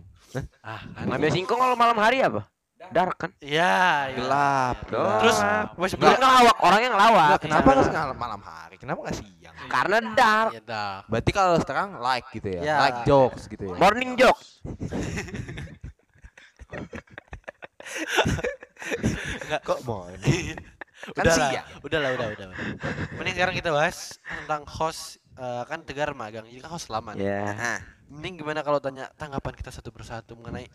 ah 0.61 0.81
Ngambil 0.99 1.31
singkong 1.31 1.55
kalau 1.55 1.79
malam 1.79 1.95
hari 1.95 2.19
apa? 2.19 2.43
Dark 2.89 3.15
kan? 3.15 3.31
iya 3.39 4.07
iya. 4.07 4.15
Gelap. 4.15 4.75
gelap. 4.85 5.19
terus 5.19 5.37
Gelap. 5.37 5.67
masih 5.75 5.95
Lu 5.95 6.11
ngelawak, 6.11 6.55
orangnya 6.59 6.89
ngelawak. 6.91 7.27
Nggak, 7.27 7.41
kenapa 7.41 7.65
Iya. 7.65 7.75
nggak 7.75 7.95
malam 7.95 8.17
malam 8.17 8.41
hari? 8.41 8.75
Kenapa 8.75 8.99
nggak 9.01 9.15
siang? 9.15 9.55
Karena 9.65 9.97
dark. 10.13 10.51
ya 10.51 10.61
dark 10.61 11.01
Berarti 11.07 11.31
kalau 11.31 11.53
sekarang 11.57 11.87
like 11.97 12.27
gitu 12.31 12.47
ya, 12.49 12.61
Ya. 12.61 12.75
like 12.81 12.99
jokes 13.03 13.43
gitu 13.45 13.63
ya. 13.65 13.75
Morning 13.75 14.09
jokes. 14.15 14.47
Kok 19.61 19.79
mau? 19.83 20.07
Kan 21.05 21.21
udah 21.21 21.23
lah, 21.27 21.35
siang. 21.51 21.65
udah 21.83 21.99
lah, 22.01 22.09
udah, 22.11 22.27
udah. 22.33 22.45
Mending 23.15 23.33
sekarang 23.35 23.53
kita 23.53 23.69
bahas 23.69 24.17
tentang 24.23 24.61
host 24.65 25.19
eh, 25.35 25.63
kan 25.63 25.79
Tegar 25.83 26.13
magang, 26.13 26.45
jadi 26.45 26.59
kan 26.59 26.71
host 26.71 26.87
lama. 26.89 27.13
nih. 27.13 27.21
Ya. 27.21 27.43
Nah, 27.45 27.79
Mending 28.05 28.33
gimana 28.39 28.61
kalau 28.61 28.77
tanya 28.77 29.09
tanggapan 29.13 29.53
kita 29.53 29.69
satu 29.69 29.89
persatu 29.89 30.33
mengenai 30.33 30.65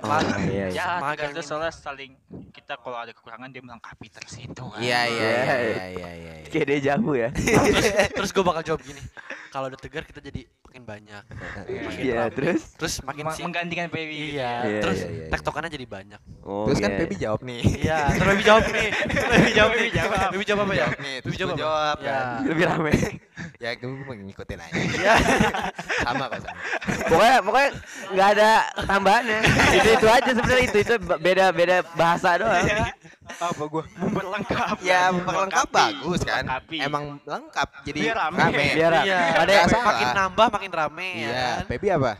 Oh, 0.00 0.08
lag- 0.08 0.32
iya, 0.42 0.66
iya. 0.68 0.84
Ya, 1.02 1.28
kita 1.28 1.40
soalnya 1.40 1.68
saling 1.70 2.16
kita 2.50 2.74
kalau 2.76 2.96
ada 2.96 3.12
kekurangan 3.12 3.48
dia 3.48 3.60
melengkapi 3.60 4.08
terus 4.08 4.32
itu 4.34 4.62
kan. 4.62 4.80
iya 4.80 5.04
iya 5.04 5.20
Iya, 5.20 5.28
iya 5.30 5.54
iya. 5.54 5.84
iya 5.86 6.10
iya. 6.10 6.32
iya. 6.40 6.48
Kayak 6.48 6.66
dia 6.66 6.78
jago 6.88 7.12
ya. 7.14 7.28
terus, 7.68 7.86
terus 8.10 8.30
gue 8.30 8.42
bakal 8.42 8.62
jawab 8.64 8.80
gini. 8.80 9.02
Kalau 9.48 9.66
ada 9.66 9.76
Tegar 9.76 10.02
kita 10.02 10.20
jadi 10.20 10.46
makin 10.70 10.86
banyak. 10.86 11.22
Iya, 12.00 12.30
terus 12.30 12.62
Terus 12.78 12.94
makin 13.02 13.26
Ma- 13.26 13.34
sih. 13.34 13.42
menggantikan 13.42 13.90
gitu 13.90 13.98
Iya, 13.98 14.38
ya. 14.38 14.52
Iya, 14.62 14.80
terus 14.80 14.98
iya, 14.98 15.08
iya, 15.10 15.18
iya. 15.18 15.28
tektokannya 15.28 15.68
jadi 15.68 15.86
banyak. 15.86 16.20
Oh, 16.40 16.64
Terus 16.70 16.78
kan 16.78 16.90
iya. 16.90 16.98
Baby 17.02 17.16
jawab 17.18 17.40
nih. 17.42 17.60
Iya, 17.82 17.98
terus 18.08 18.28
Baby 18.30 18.42
jawab 18.46 18.64
nih. 18.70 18.88
Baby 19.34 19.50
jawab 19.52 19.72
nih. 19.74 19.88
jawab. 19.90 20.28
Baby 20.30 20.44
jawab 20.46 20.60
apa 20.62 20.72
ya? 20.72 20.78
Jawab 20.80 20.94
nih, 20.96 21.16
terus 21.18 21.26
Baby 21.26 21.40
jawab 21.42 21.56
jawab 21.58 21.96
Ya. 21.98 22.06
kan. 22.08 22.26
lebih 22.46 22.64
rame. 22.64 22.92
Ya 23.58 23.70
gue 23.74 23.88
mau 23.90 24.14
ngikutin 24.14 24.58
aja. 24.58 24.72
Iya. 24.78 25.14
Sama 26.00 26.24
kok 26.28 26.38
sama. 26.40 26.54
pokoknya 27.02 27.36
pokoknya 27.42 27.70
nggak 28.14 28.28
ada 28.30 28.50
tambahannya. 28.86 29.38
itu 29.74 29.88
itu 29.90 30.06
aja 30.06 30.30
sebenarnya 30.30 30.64
itu 30.64 30.78
itu 30.80 30.94
beda 31.18 31.44
beda 31.50 31.76
bahasa 31.92 32.38
doang. 32.38 32.62
Apa 33.40 33.64
gua 33.66 33.84
memperlengkap. 34.00 34.76
Ya 34.80 35.08
kan? 35.08 35.16
memperlengkap 35.16 35.66
bagus 35.70 36.20
kan. 36.20 36.44
Melengkapi. 36.44 36.76
Emang 36.78 37.04
lengkap 37.22 37.68
jadi 37.82 38.00
Biar 38.04 38.16
rame. 38.18 38.36
rame. 38.38 38.64
Biar 38.76 38.92
Iya. 39.00 39.20
ada 39.34 39.52
yang 39.54 39.68
makin 39.82 40.08
nambah 40.14 40.46
makin 40.50 40.70
rame 40.70 41.08
ya 41.08 41.24
Iya, 41.24 41.32
kan. 41.32 41.64
Baby 41.66 41.88
apa? 41.90 42.12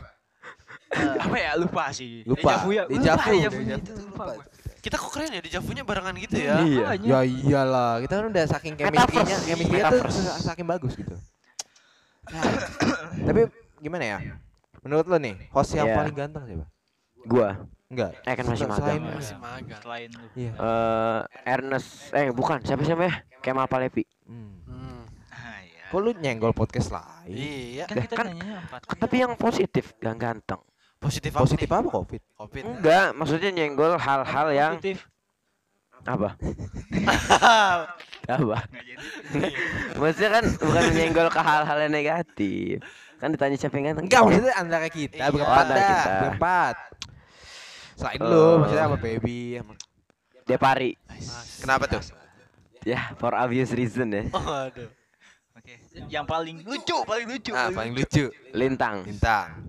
apa 0.91 1.37
ya 1.37 1.51
lupa 1.55 1.83
sih. 1.91 2.25
Lupa. 2.25 2.51
Dejavu 2.57 2.69
ya. 2.73 2.83
Dejavu. 2.83 3.15
Lupa, 3.15 3.31
Dejavu 3.31 3.59
Dejavu. 3.59 3.79
itu 3.79 3.91
lupa 4.03 4.23
gua. 4.27 4.43
Kita 4.81 4.95
kok 4.97 5.11
keren 5.13 5.29
ya 5.29 5.39
di 5.39 5.51
Javunya 5.51 5.83
barengan 5.85 6.15
gitu 6.17 6.35
ya. 6.35 6.55
Iya. 6.59 6.87
Ya 6.99 7.19
iyalah, 7.21 8.01
kita 8.01 8.13
kan 8.17 8.25
udah 8.27 8.45
saking 8.49 8.73
chemistry-nya, 8.75 9.37
chemistry-nya 9.39 9.83
tuh 9.87 10.01
saking 10.41 10.65
bagus 10.65 10.93
gitu. 10.95 11.13
Nah, 12.23 12.43
tapi 13.23 13.49
gimana 13.77 14.05
ya? 14.07 14.17
Menurut 14.79 15.05
lo 15.05 15.17
nih, 15.17 15.35
host 15.49 15.73
yang 15.73 15.85
Iya. 15.85 15.95
paling 15.95 16.15
ganteng 16.15 16.43
siapa? 16.45 16.65
Gua 17.23 17.49
Enggak. 17.91 18.11
Eh, 18.23 18.33
kan 18.33 18.45
masih 18.47 18.65
Selain- 18.65 19.03
magang. 19.03 19.19
Masih 19.19 19.37
magang. 19.37 19.79
Selain 19.83 20.09
lu. 20.09 20.25
Iya. 20.33 20.51
eh 20.55 21.19
Ernest 21.45 21.89
eh 22.11 22.31
bukan 22.31 22.57
siapa 22.61 22.81
siapa 22.81 23.03
ya? 23.03 23.13
Kemal 23.37 23.67
Palevi. 23.67 24.07
Hmm. 24.23 24.63
Hmm. 24.63 25.03
Ah, 25.27 25.59
iya. 25.59 25.83
Kok 25.87 25.99
lu 25.99 26.11
nyenggol 26.15 26.55
podcast 26.55 26.89
lain? 26.89 27.27
Iya. 27.29 27.83
Kan 27.85 27.95
kita 27.99 28.15
kan- 28.15 28.27
nanya 28.31 28.63
empat. 28.63 28.79
Tapi 28.87 29.15
yang 29.17 29.35
positif, 29.35 29.91
gak 29.97 30.15
Positif 30.97 31.33
apa 31.33 31.41
Positif 31.41 31.65
apa 31.67 31.89
Covid? 31.89 32.21
Covid. 32.37 32.63
Enggak, 32.63 33.07
maksudnya 33.11 33.49
nyenggol 33.51 33.97
hal-hal 33.97 34.47
yang 34.51 34.77
Positif. 34.77 35.09
Apa? 36.01 36.33
Apa? 38.27 38.57
Maksudnya 39.97 40.29
kan 40.31 40.43
bukan 40.55 40.83
menyenggol 40.89 41.27
ke 41.27 41.41
hal-hal 41.41 41.77
yang 41.79 41.93
negatif. 41.93 42.81
Kan 43.17 43.33
ditanya 43.33 43.53
siapa 43.53 43.77
yang 43.77 43.93
ganteng? 43.93 44.05
Enggak 44.09 44.21
maksudnya 44.23 44.53
antara 44.55 44.87
kita 44.87 45.15
Iya. 45.19 45.29
berempat 45.29 45.53
Oh, 45.53 45.61
antara 45.61 45.81
kita. 45.83 46.11
berempat. 46.21 46.75
Selain 48.01 48.17
Eh. 48.17 48.25
lu, 48.25 48.45
maksudnya 48.57 48.85
sama 48.87 48.97
baby. 48.97 49.37
sama- 49.55 49.77
Depari. 50.41 50.91
Kenapa 51.61 51.85
tuh? 51.85 52.01
Ya, 52.81 53.13
for 53.15 53.31
obvious 53.31 53.69
reason 53.71 54.09
ya. 54.09 54.25
Oh, 54.33 54.41
aduh. 54.65 54.89
Oke. 55.53 55.77
Yang 56.09 56.25
paling 56.25 56.57
lucu, 56.65 56.97
paling 57.05 57.27
lucu. 57.29 57.53
Ah, 57.53 57.69
paling 57.69 57.93
lucu. 57.93 58.33
Lintang. 58.51 59.05
Bintang. 59.05 59.61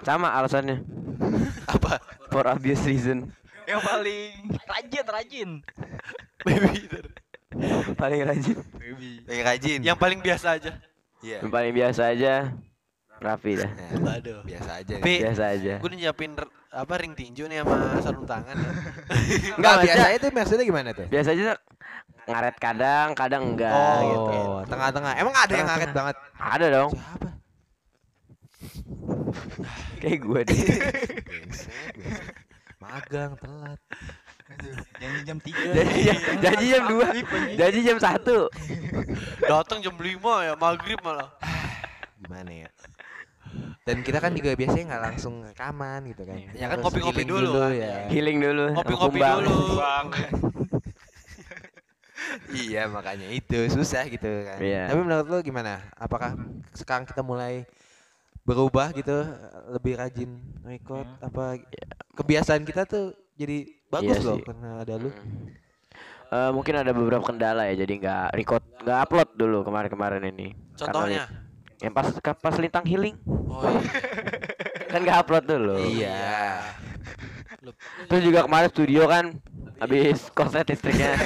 Sama 0.00 0.32
alasannya. 0.32 0.80
Apa? 1.68 2.00
For 2.28 2.48
obvious 2.48 2.80
reason. 2.82 3.28
Yang 3.66 3.80
paling 3.82 4.32
rajin, 4.64 5.04
rajin. 5.06 5.50
Baby. 6.40 6.88
Paling 7.94 8.20
rajin. 8.24 8.56
Baby. 8.72 9.10
Yang 9.26 9.42
rajin. 9.44 9.78
Yang 9.82 9.98
paling 9.98 10.20
biasa 10.20 10.46
aja. 10.56 10.70
Iya. 11.20 11.38
Yang 11.42 11.52
paling 11.52 11.72
biasa 11.74 12.02
aja. 12.08 12.34
Rapi 13.16 13.52
dah. 13.56 13.70
Nah, 13.96 14.16
Aduh. 14.16 14.40
biasa 14.44 14.70
aja. 14.76 14.92
nih. 14.92 15.02
Pi, 15.02 15.14
Biasa 15.18 15.44
aja. 15.50 15.74
gue 15.80 15.90
nyiapin 15.90 16.32
apa 16.76 16.94
ring 16.96 17.12
tinju 17.12 17.44
nih 17.44 17.58
sama 17.58 17.74
sarung 17.98 18.24
tangan 18.24 18.52
ya. 18.52 18.68
Enggak, 18.68 19.56
Enggak, 19.56 19.76
biasa 19.82 20.06
itu 20.12 20.26
maksudnya 20.30 20.64
gimana 20.64 20.88
tuh? 20.92 21.06
Biasa 21.08 21.28
aja 21.32 21.56
ngaret 22.26 22.56
kadang, 22.58 23.08
kadang 23.14 23.42
enggak 23.48 23.72
Oh, 23.72 24.00
gitu. 24.04 24.38
tengah-tengah. 24.68 25.12
Emang 25.16 25.32
ada 25.32 25.52
yang 25.52 25.66
ngaret 25.66 25.90
banget? 25.90 26.16
Ada 26.36 26.66
dong. 26.68 26.90
Siapa? 26.92 27.28
Kayak 30.02 30.18
gue 30.20 30.40
deh. 30.44 30.60
Magang 32.76 33.32
telat. 33.36 33.80
Janji 34.96 35.20
jam 35.24 35.38
3. 35.38 35.74
Janji 35.74 36.00
jam- 36.02 36.22
janji 36.38 36.66
jam 36.68 36.82
2. 36.86 37.58
Janji 37.58 37.80
jam 37.82 37.98
1. 37.98 39.42
Datang 39.42 39.78
jam 39.80 39.94
5 39.94 40.06
ya, 40.44 40.52
maghrib 40.54 40.98
malah. 41.00 41.30
Gimana 42.16 42.50
ya? 42.52 42.70
Dan 43.86 44.02
kita 44.02 44.18
kan 44.18 44.34
juga 44.34 44.50
biasanya 44.58 44.84
nggak 44.90 45.02
langsung 45.06 45.46
rekaman 45.46 46.10
gitu 46.10 46.26
kan. 46.26 46.42
Ya 46.58 46.66
kan 46.66 46.82
ngopi-ngopi 46.82 47.22
healing 47.22 47.30
dulu 47.30 47.50
kan. 47.54 47.70
ya. 47.70 47.94
Healing 48.10 48.38
dulu. 48.42 48.64
kumbang. 48.82 49.38
dulu. 49.46 49.78
Bang. 49.78 50.06
iya 52.66 52.90
makanya 52.90 53.30
itu 53.30 53.70
susah 53.70 54.10
gitu 54.10 54.26
kan. 54.26 54.58
Iya. 54.58 54.90
Tapi 54.90 55.00
menurut 55.06 55.26
lo 55.30 55.38
gimana? 55.38 55.86
Apakah 55.94 56.34
sekarang 56.74 57.06
kita 57.06 57.22
mulai 57.22 57.62
berubah 58.42 58.90
gitu 58.90 59.22
lebih 59.70 59.98
rajin 59.98 60.38
record 60.62 61.06
Hmm. 61.06 61.26
apa 61.30 61.58
kebiasaan 62.14 62.62
kita 62.62 62.86
tuh 62.86 63.10
jadi 63.34 63.66
bagus 63.90 64.18
Iya 64.18 64.26
loh 64.26 64.38
sih. 64.38 64.46
karena 64.46 64.70
ada 64.82 64.94
lu. 64.98 65.10
Hmm. 65.10 65.46
Eh, 66.26 66.50
mungkin 66.50 66.74
ada 66.74 66.90
beberapa 66.90 67.22
kendala 67.22 67.70
ya, 67.70 67.86
jadi 67.86 68.02
nggak 68.02 68.26
record, 68.34 68.62
nggak 68.82 68.98
upload 68.98 69.30
dulu 69.38 69.62
kemarin-kemarin 69.62 70.26
ini. 70.26 70.58
Contohnya. 70.74 71.45
Yang 71.78 71.92
pas 71.92 72.08
pas 72.18 72.56
lintang 72.56 72.82
healing 72.82 73.16
Oh 73.46 73.60
iya. 73.62 73.80
kan 74.92 75.00
nggak 75.00 75.18
upload 75.18 75.44
dulu. 75.44 75.76
Iya. 75.82 76.62
Lu- 77.60 77.76
Terus 78.06 78.22
juga 78.22 78.44
kemarin 78.44 78.68
studio 78.68 79.02
kan 79.04 79.24
habis 79.76 80.28
korslet 80.30 80.66
listriknya. 80.66 81.12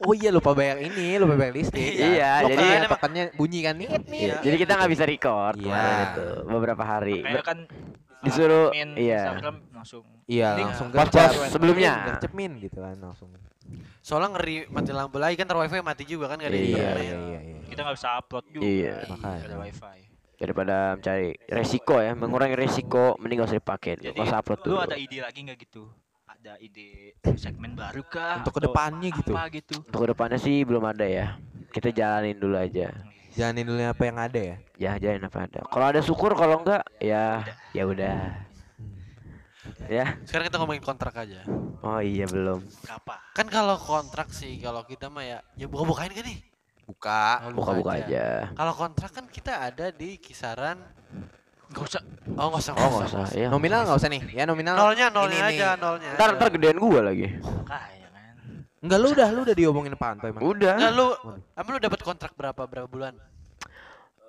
Oh 0.00 0.16
iya 0.16 0.32
lupa 0.32 0.56
bayar 0.56 0.80
ini, 0.80 1.20
lupa 1.20 1.36
bayar 1.36 1.52
listrik. 1.52 1.92
Iya, 1.92 2.40
Lo 2.40 2.48
jadi- 2.48 2.88
tokennya 2.88 3.24
bunyi 3.36 3.60
kan 3.60 3.76
nih. 3.76 3.88
Iya, 4.08 4.34
jadi 4.40 4.56
kita 4.56 4.72
nggak 4.74 4.90
bisa 4.90 5.04
record 5.04 5.60
Iya. 5.60 5.76
itu 6.08 6.26
beberapa 6.48 6.80
hari. 6.80 7.20
Kayak 7.20 7.44
kan 7.44 7.58
Disuruh- 8.24 8.72
admin 8.72 8.96
iya. 8.96 9.28
Instagram 9.28 9.56
langsung. 9.70 10.02
Iya, 10.24 10.48
langsung 10.56 10.88
gercep. 10.88 11.30
sebelumnya. 11.52 11.92
Gercep 12.08 12.32
min 12.32 12.56
gitu 12.58 12.80
kan 12.80 12.96
langsung. 12.96 13.28
Soalnya 14.00 14.32
ngeri 14.32 14.56
mati 14.68 14.90
lampu 14.90 15.16
lagi 15.16 15.36
kan 15.36 15.44
ter 15.44 15.54
wifi 15.54 15.78
mati 15.80 16.02
juga 16.04 16.26
kan 16.26 16.36
gak 16.36 16.48
ada 16.48 16.56
Iya, 16.56 16.64
internet. 16.64 16.96
iya, 16.98 17.16
iya, 17.20 17.40
iya. 17.42 17.58
Kita 17.68 17.80
nggak 17.84 17.96
bisa 17.96 18.08
upload 18.16 18.44
juga. 18.48 18.64
Iya. 18.64 18.94
Makanya. 19.08 19.42
Ada 19.44 19.56
wifi. 19.58 19.98
daripada 20.40 20.96
mencari 20.96 21.28
resiko 21.46 22.00
ya, 22.00 22.16
mengurangi 22.16 22.56
resiko 22.56 23.12
mending 23.20 23.38
gak 23.38 23.48
usah 23.52 23.58
dipakai. 23.60 23.92
Jadi 23.94 24.16
Gak 24.16 24.24
usah 24.24 24.38
upload 24.40 24.58
lu 24.58 24.64
dulu. 24.64 24.78
ada 24.80 24.96
ide 24.96 25.18
lagi 25.20 25.38
nggak 25.44 25.58
gitu? 25.60 25.84
Ada 26.24 26.52
ide 26.56 26.88
segmen 27.36 27.76
baru 27.76 28.00
kah? 28.02 28.40
Untuk 28.40 28.56
ke 28.56 28.60
depannya 28.64 29.08
gitu. 29.12 29.36
Apa 29.36 29.52
gitu? 29.52 29.76
Untuk 29.84 30.00
ke 30.00 30.08
depannya 30.08 30.38
sih 30.40 30.64
belum 30.64 30.80
ada 30.82 31.04
ya. 31.04 31.36
Kita 31.68 31.92
jalanin 31.92 32.40
dulu 32.40 32.56
aja. 32.56 32.88
Jalanin 33.36 33.68
dulu 33.68 33.84
apa 33.84 34.02
yang 34.02 34.16
ada 34.16 34.40
ya. 34.40 34.56
Ya 34.74 34.90
jalanin 34.96 35.28
apa 35.28 35.38
ada. 35.44 35.60
Kalau 35.60 35.86
ada 35.86 36.00
syukur, 36.00 36.32
kalau 36.32 36.64
enggak 36.64 36.88
ya 36.96 37.44
ya 37.76 37.82
udah. 37.84 38.48
Ya. 39.88 40.20
Sekarang 40.28 40.50
kita 40.50 40.58
ngomongin 40.60 40.84
kontrak 40.84 41.14
aja. 41.16 41.46
Oh 41.80 42.00
iya 42.02 42.28
belum. 42.28 42.60
Berapa? 42.84 43.14
Kan 43.32 43.46
kalau 43.48 43.80
kontrak 43.80 44.28
sih 44.34 44.60
kalau 44.60 44.84
kita 44.84 45.08
mah 45.08 45.24
ya 45.24 45.38
ya 45.56 45.66
buka-bukain 45.70 46.12
kan 46.12 46.24
nih. 46.26 46.38
Buka. 46.84 47.46
Oh, 47.46 47.54
Buka-buka 47.54 48.02
aja. 48.02 48.50
Kalau 48.52 48.74
kontrak 48.74 49.10
kan 49.14 49.24
kita 49.30 49.62
ada 49.70 49.94
di 49.94 50.18
kisaran 50.18 50.76
Gak 51.70 51.84
usah. 51.86 52.02
Oh 52.34 52.50
nggak 52.50 52.62
usah 52.66 52.74
Oh 52.74 52.88
nggak 52.98 53.06
usah. 53.06 53.26
Ya. 53.30 53.46
Nominal 53.46 53.86
nggak 53.86 53.98
usah 54.02 54.10
nih. 54.10 54.22
Ya 54.34 54.42
nominal. 54.42 54.74
Nolnya 54.74 55.06
ini 55.06 55.14
nolnya 55.14 55.38
nih. 55.38 55.50
aja 55.54 55.68
nolnya. 55.78 56.10
Ntar 56.18 56.28
aja. 56.28 56.36
ntar 56.36 56.48
gedean 56.50 56.76
gua 56.82 57.00
lagi. 57.06 57.26
Kaya 57.62 58.06
kan. 58.10 58.34
Enggak 58.82 58.98
lu 58.98 59.08
udah 59.14 59.28
lu 59.30 59.40
udah 59.46 59.56
diomongin 59.56 59.94
Panto 59.94 60.26
emang. 60.26 60.42
Udah. 60.42 60.74
Nggak, 60.74 60.92
lu 60.98 61.06
emang 61.54 61.72
lu 61.78 61.78
dapat 61.78 62.00
kontrak 62.02 62.32
berapa 62.34 62.62
berapa 62.66 62.88
bulan? 62.90 63.14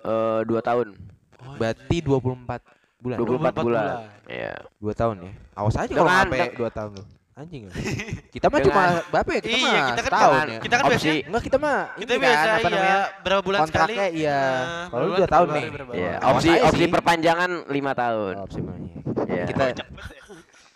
Eh 0.06 0.40
dua 0.46 0.62
tahun. 0.62 0.94
Oh, 1.42 1.58
Berarti 1.58 1.98
24 1.98 2.62
bulan. 3.02 3.16
24 3.18 3.26
24 3.52 3.58
bulan. 3.58 3.66
bulan. 3.66 3.96
Iya. 4.28 4.54
2 4.78 4.94
tahun 4.94 5.16
ya. 5.18 5.32
Awas 5.52 5.74
aja 5.76 5.92
kalau 5.92 6.06
kan, 6.06 6.18
sampai 6.22 6.38
udah. 6.40 6.56
2 6.62 6.70
tahun 6.72 6.90
lu. 6.92 7.04
Anjing 7.32 7.62
lu. 7.64 7.72
Kita 8.34 8.46
mah 8.46 8.58
cuma 8.60 8.82
berapa 9.08 9.30
ya? 9.30 9.40
Kita 9.40 9.52
Iya, 9.52 9.64
mah 9.64 9.72
kita 9.72 10.00
kan 10.00 10.04
setahun 10.06 10.32
jangan- 10.32 10.48
ya. 10.48 10.60
kita 10.60 10.74
kan 10.74 10.82
Opsi. 10.82 10.92
biasanya 10.92 11.16
Enggak 11.24 11.42
kita 11.42 11.56
mah 11.58 11.76
kita 11.92 12.12
ini 12.12 12.20
biasa 12.20 12.36
kan, 12.38 12.52
apa 12.52 12.60
iya 12.62 12.70
namanya? 12.72 13.00
berapa 13.18 13.42
bulan 13.42 13.58
sekali? 13.60 13.72
kontraknya 13.72 14.06
iya. 14.12 14.40
Nah, 14.40 14.62
Kalau 14.62 14.82
berapa 14.84 14.92
lu 14.92 15.08
bulan, 15.08 15.18
2 15.18 15.28
tahun 15.28 15.46
nih. 15.48 15.64
Iya. 15.92 16.12
Opsi 16.22 16.50
opsi 16.62 16.84
perpanjangan 16.88 17.50
lima 17.68 17.92
tahun. 17.92 18.32
Oh, 18.34 18.44
opsimalnya. 18.44 18.92
Iya. 19.26 19.44
Kita 19.46 19.64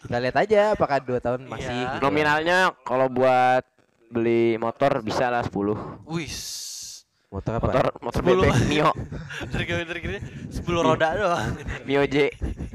kita 0.02 0.16
lihat 0.18 0.36
aja 0.38 0.60
apakah 0.72 0.98
2 0.98 1.18
tahun 1.18 1.40
masih 1.44 1.68
Iya. 1.68 1.82
gitu. 1.82 1.96
Nominalnya 2.00 2.58
kalau 2.82 3.06
buat 3.08 3.64
beli 4.08 4.56
motor 4.56 5.02
bisa 5.02 5.28
lah 5.28 5.42
10 5.42 5.76
Wis. 6.04 6.36
Motor 7.26 7.52
apa? 7.58 7.66
motor 7.66 7.84
motor 8.00 8.20
10. 8.22 8.26
bebek 8.26 8.54
Mio 8.66 8.90
Dari 9.52 9.64
gini 9.64 9.82
dari 9.82 10.00
gini 10.00 10.18
10 10.48 10.62
roda 10.78 11.08
doang. 11.12 11.52
Mio 11.84 12.02
J 12.06 12.30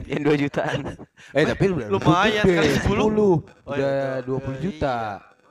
yang 0.06 0.22
2 0.28 0.44
jutaan 0.44 0.80
Eh 1.32 1.44
tapi 1.48 1.64
lu 1.72 1.80
udah 1.80 1.88
Lumayan, 1.88 2.44
10. 2.44 2.84
10. 2.84 2.92
Oh, 2.92 3.36
Udah 3.66 4.20
iya. 4.20 4.28
20 4.28 4.60
juta. 4.60 4.96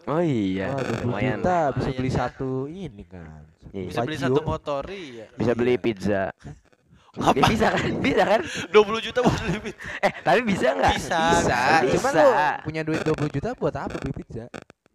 oh 0.05 0.21
iya 0.21 0.67
Wah, 0.73 0.83
20 0.85 1.07
lumayan 1.07 1.39
juta 1.39 1.57
bisa 1.71 1.81
Lumayan, 1.87 1.97
beli 1.97 2.11
satu 2.11 2.51
ini 2.67 3.03
kan. 3.05 3.41
Iya. 3.71 3.85
Bisa 3.87 4.01
beli 4.03 4.19
satu 4.19 4.41
motor 4.43 4.83
iya. 4.91 5.27
bisa 5.37 5.53
beli 5.55 5.75
pizza 5.77 6.23
Apa? 7.11 7.35
ya, 7.35 7.43
bisa 7.47 7.67
kan 7.71 7.91
bisa 7.99 8.23
kan 8.23 8.41
20 8.71 9.07
juta 9.07 9.19
buat 9.21 9.39
beli 9.41 9.59
pizza. 9.61 9.79
eh 10.01 10.13
tapi 10.21 10.41
bisa 10.43 10.67
nggak 10.73 10.93
Bisa. 10.95 11.21
Bisa, 11.37 11.59
Bisa. 11.83 11.93
cuman 11.95 12.13
lu 12.15 12.29
punya 12.65 12.81
duit 12.83 13.01
20 13.03 13.35
juta 13.35 13.49
buat 13.55 13.75
apa 13.75 13.95
beli 13.97 14.15
pizza? 14.15 14.45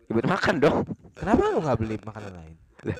Ya, 0.05 0.11
buat 0.11 0.27
makan 0.27 0.53
dong 0.59 0.77
Kenapa 1.15 1.41
lu 1.47 1.59
nggak 1.59 1.77
beli 1.79 1.95
makanan 2.01 2.33
lain? 2.35 2.55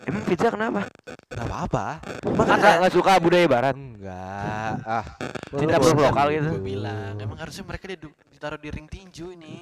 Emang 0.06 0.24
pizza 0.26 0.50
kenapa 0.50 0.90
Enggak 1.26 1.46
apa-apa. 1.46 1.86
Masa 2.32 2.54
kan 2.58 2.74
nggak 2.82 2.94
suka 2.94 3.12
budaya 3.20 3.46
barat 3.46 3.76
enggak. 3.76 4.72
Ah, 4.82 5.06
Cinta 5.52 5.78
lu 5.78 5.84
produk 5.84 5.96
bosan 5.96 6.10
lokal 6.10 6.28
gitu. 6.32 6.50
Gue 6.50 6.64
bilang, 6.64 7.14
emang 7.20 7.38
harusnya 7.38 7.64
mereka 7.68 7.86
ditaruh 7.92 8.60
di 8.60 8.70
ring 8.72 8.88
tinju 8.88 9.26
ini. 9.36 9.60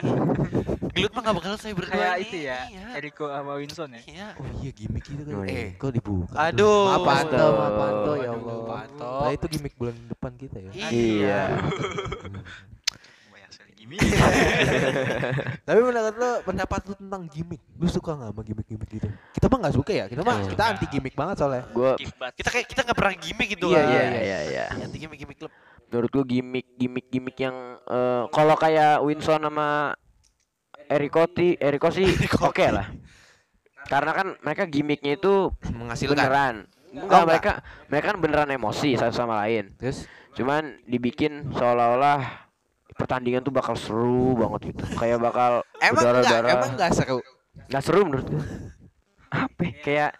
Gelut 0.93 1.11
mah 1.11 1.21
gak 1.25 1.33
bakal 1.33 1.53
saya 1.57 1.73
berdua 1.73 1.97
Kayak 1.97 2.15
ini. 2.15 2.23
itu 2.23 2.37
ya. 2.45 2.59
Iya. 2.69 2.85
Eriko 2.93 3.25
sama 3.25 3.51
Winson 3.57 3.89
ya. 3.97 4.01
Iya. 4.05 4.27
Oh 4.37 4.47
iya 4.61 4.71
gimmick 4.71 5.05
itu 5.09 5.21
kan. 5.25 5.33
Oh, 5.33 5.43
iya. 5.43 5.57
Eh, 5.57 5.69
kok 5.73 5.91
dibuka? 5.91 6.35
Aduh. 6.37 6.85
Maaf 6.85 7.01
Panto, 7.01 7.45
maaf 7.49 7.73
Panto 7.73 8.11
ya 8.13 8.29
Allah. 8.29 8.57
Panto. 8.69 9.11
Nah, 9.17 9.31
itu 9.33 9.45
gimmick 9.49 9.73
bulan 9.73 9.95
depan 10.05 10.31
kita 10.37 10.57
ya. 10.61 10.71
Iya. 10.87 11.41
Gini. 13.83 13.99
Tapi 15.67 15.79
menurut 15.81 16.15
lo 16.15 16.31
pendapat 16.41 16.79
lu 16.85 16.95
tentang 16.95 17.27
gimmick, 17.27 17.59
lu 17.75 17.85
suka 17.85 18.13
nggak 18.13 18.31
sama 18.31 18.41
gimmick-gimmick 18.41 18.89
gitu? 18.89 19.07
Kita 19.33 19.45
mah 19.45 19.57
nggak 19.59 19.75
suka 19.75 19.91
ya, 19.93 20.05
kita 20.07 20.21
mah 20.21 20.35
Hmm. 20.35 20.47
kita 20.47 20.63
anti 20.65 20.85
gimmick 20.87 21.11
banget 21.13 21.35
soalnya. 21.37 21.63
gue 21.67 21.91
Kibat. 21.99 22.31
Kita 22.33 22.49
kayak 22.49 22.65
kita 22.65 22.81
gak 22.81 22.95
pernah 22.95 23.13
gimmick 23.13 23.49
gitu 23.51 23.67
Iya, 23.69 23.77
kan. 23.77 23.91
iya 23.91 24.03
iya 24.15 24.39
iya 24.45 24.65
Anti 24.73 24.97
gimmick 24.97 25.19
gimmick 25.19 25.37
klub. 25.37 25.51
menurut 25.85 26.09
gue 26.09 26.25
gimmick 26.27 26.67
gimmick 26.73 27.05
gimmick 27.07 27.37
yang 27.37 27.53
eh, 27.77 28.23
kalau 28.27 28.55
kayak 28.55 28.97
Winson 28.99 29.37
sama 29.39 29.93
Eriko 30.85 31.27
ti 31.27 31.53
Eriko 31.53 31.87
sih 31.89 32.07
oke 32.41 32.65
lah 32.67 32.89
karena 33.85 34.11
kan 34.11 34.27
mereka 34.39 34.63
gimmicknya 34.65 35.15
itu 35.15 35.51
Menghasilkan. 35.67 36.15
beneran 36.15 36.55
Oh, 36.89 36.97
enggak 36.99 37.05
enggak. 37.05 37.25
mereka 37.27 37.51
mereka 37.87 38.05
kan 38.07 38.17
beneran 38.19 38.49
emosi 38.51 38.89
satu 38.95 39.13
sama 39.15 39.37
lain 39.39 39.73
Terus 39.75 40.05
cuman 40.33 40.81
dibikin 40.83 41.51
seolah-olah 41.51 42.21
pertandingan 42.95 43.41
tuh 43.41 43.53
bakal 43.53 43.75
seru 43.77 44.37
banget 44.37 44.73
gitu 44.73 44.83
kayak 44.97 45.17
bakal 45.19 45.61
emang 45.81 46.01
enggak, 46.01 46.13
berdarah-darah. 46.23 46.51
emang 46.53 46.71
enggak 46.77 46.91
seru. 46.93 47.19
nggak 47.69 47.83
seru 47.83 48.01
menurut 48.05 48.27
gue 48.29 48.43
apa 49.33 49.61
ya? 49.65 49.73
kayak 49.81 50.11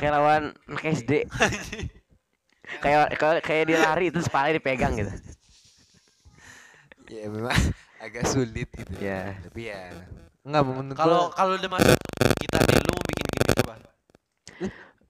kayak 0.00 0.12
lawan 0.16 0.42
anak 0.68 0.84
SD 0.96 1.12
kayak 2.82 3.00
kayak 3.20 3.40
kayak 3.44 3.64
dia 3.68 3.78
lari 3.84 4.08
itu 4.08 4.18
kepala 4.24 4.52
dipegang 4.56 4.96
gitu 4.96 5.12
Ya 7.12 7.28
memang 7.28 7.52
agak 8.00 8.24
sulit 8.24 8.72
gitu. 8.72 8.88
Ya. 8.96 9.36
Tapi 9.44 9.68
ya 9.68 9.92
enggak 10.42 10.62
menurut 10.64 10.96
Kalau 10.96 11.28
kalau 11.36 11.54
udah 11.60 11.70
masuk 11.70 11.96
kita 12.40 12.56
nih, 12.66 12.80
lu 12.80 12.92
mau 12.96 13.04
bikin 13.04 13.26
gimmick 13.30 13.58
apa? 13.62 13.74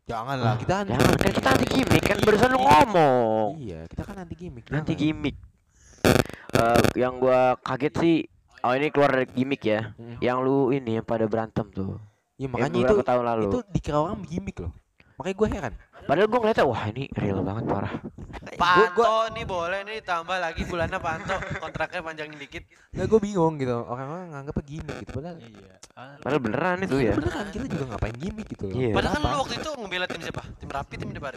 jangan 0.02 0.36
lah 0.42 0.54
kita 0.58 0.74
anti 0.82 0.90
Jangan 0.92 1.14
kan 1.14 1.30
kita 1.30 1.48
anti 1.54 1.66
gimmick 1.70 2.04
kan 2.04 2.18
barusan 2.26 2.48
lu 2.52 2.58
ngomong. 2.58 3.48
Iya, 3.62 3.80
kita 3.86 4.02
kan 4.02 4.16
anti 4.18 4.34
gimmick. 4.34 4.64
Anti 4.68 4.94
gimmick. 4.98 5.36
Eh 6.52 6.80
yang 7.00 7.16
gua 7.16 7.56
kaget 7.64 7.94
sih 7.98 8.16
Oh 8.62 8.72
ini 8.78 8.94
keluar 8.94 9.10
dari 9.10 9.26
gimmick 9.26 9.66
ya. 9.66 9.90
Hmm. 9.98 10.22
Yang 10.22 10.38
lu 10.46 10.58
ini 10.70 11.02
yang 11.02 11.06
pada 11.06 11.26
berantem 11.26 11.66
tuh. 11.74 11.98
Ya 12.38 12.46
makanya 12.46 12.78
itu 12.86 12.94
tahun 13.02 13.24
lalu. 13.26 13.50
itu 13.50 13.58
dikira 13.74 13.98
orang 13.98 14.22
gimmick 14.22 14.62
loh. 14.62 14.70
Makanya 15.18 15.34
gue 15.34 15.48
heran. 15.50 15.74
Padahal 16.02 16.26
gua 16.30 16.38
ngeliatnya 16.42 16.66
wah 16.66 16.82
ini 16.90 17.04
real 17.14 17.42
banget 17.42 17.64
parah. 17.66 17.94
Panto 18.54 19.14
nih 19.34 19.44
boleh 19.46 19.80
nih 19.82 19.98
tambah 20.02 20.38
lagi 20.38 20.62
bulannya 20.66 20.98
Panto 20.98 21.34
kontraknya 21.58 22.00
panjangin 22.06 22.38
dikit. 22.38 22.62
Nah, 22.94 23.04
gue 23.06 23.18
bingung 23.18 23.58
gitu. 23.58 23.76
Orang-orang 23.82 24.30
nganggapnya 24.30 24.62
gimmick 24.62 24.96
gitu. 25.02 25.10
Padahal 25.10 25.36
Iya. 25.42 25.74
Ah, 25.92 26.14
Padahal 26.22 26.40
beneran 26.42 26.76
itu 26.86 26.96
ya. 27.02 27.14
beneran 27.18 27.46
kita 27.50 27.64
juga 27.66 27.84
ngapain 27.90 28.16
gimmick 28.18 28.46
gitu 28.46 28.64
loh. 28.70 28.74
Iya. 28.78 28.92
Padahal 28.94 29.12
kan 29.14 29.20
lu 29.26 29.38
waktu 29.42 29.54
itu 29.58 29.70
ngebela 29.74 30.06
tim 30.06 30.20
siapa? 30.22 30.42
Tim 30.58 30.70
Rapi, 30.70 30.94
tim 31.02 31.10
Debar. 31.10 31.34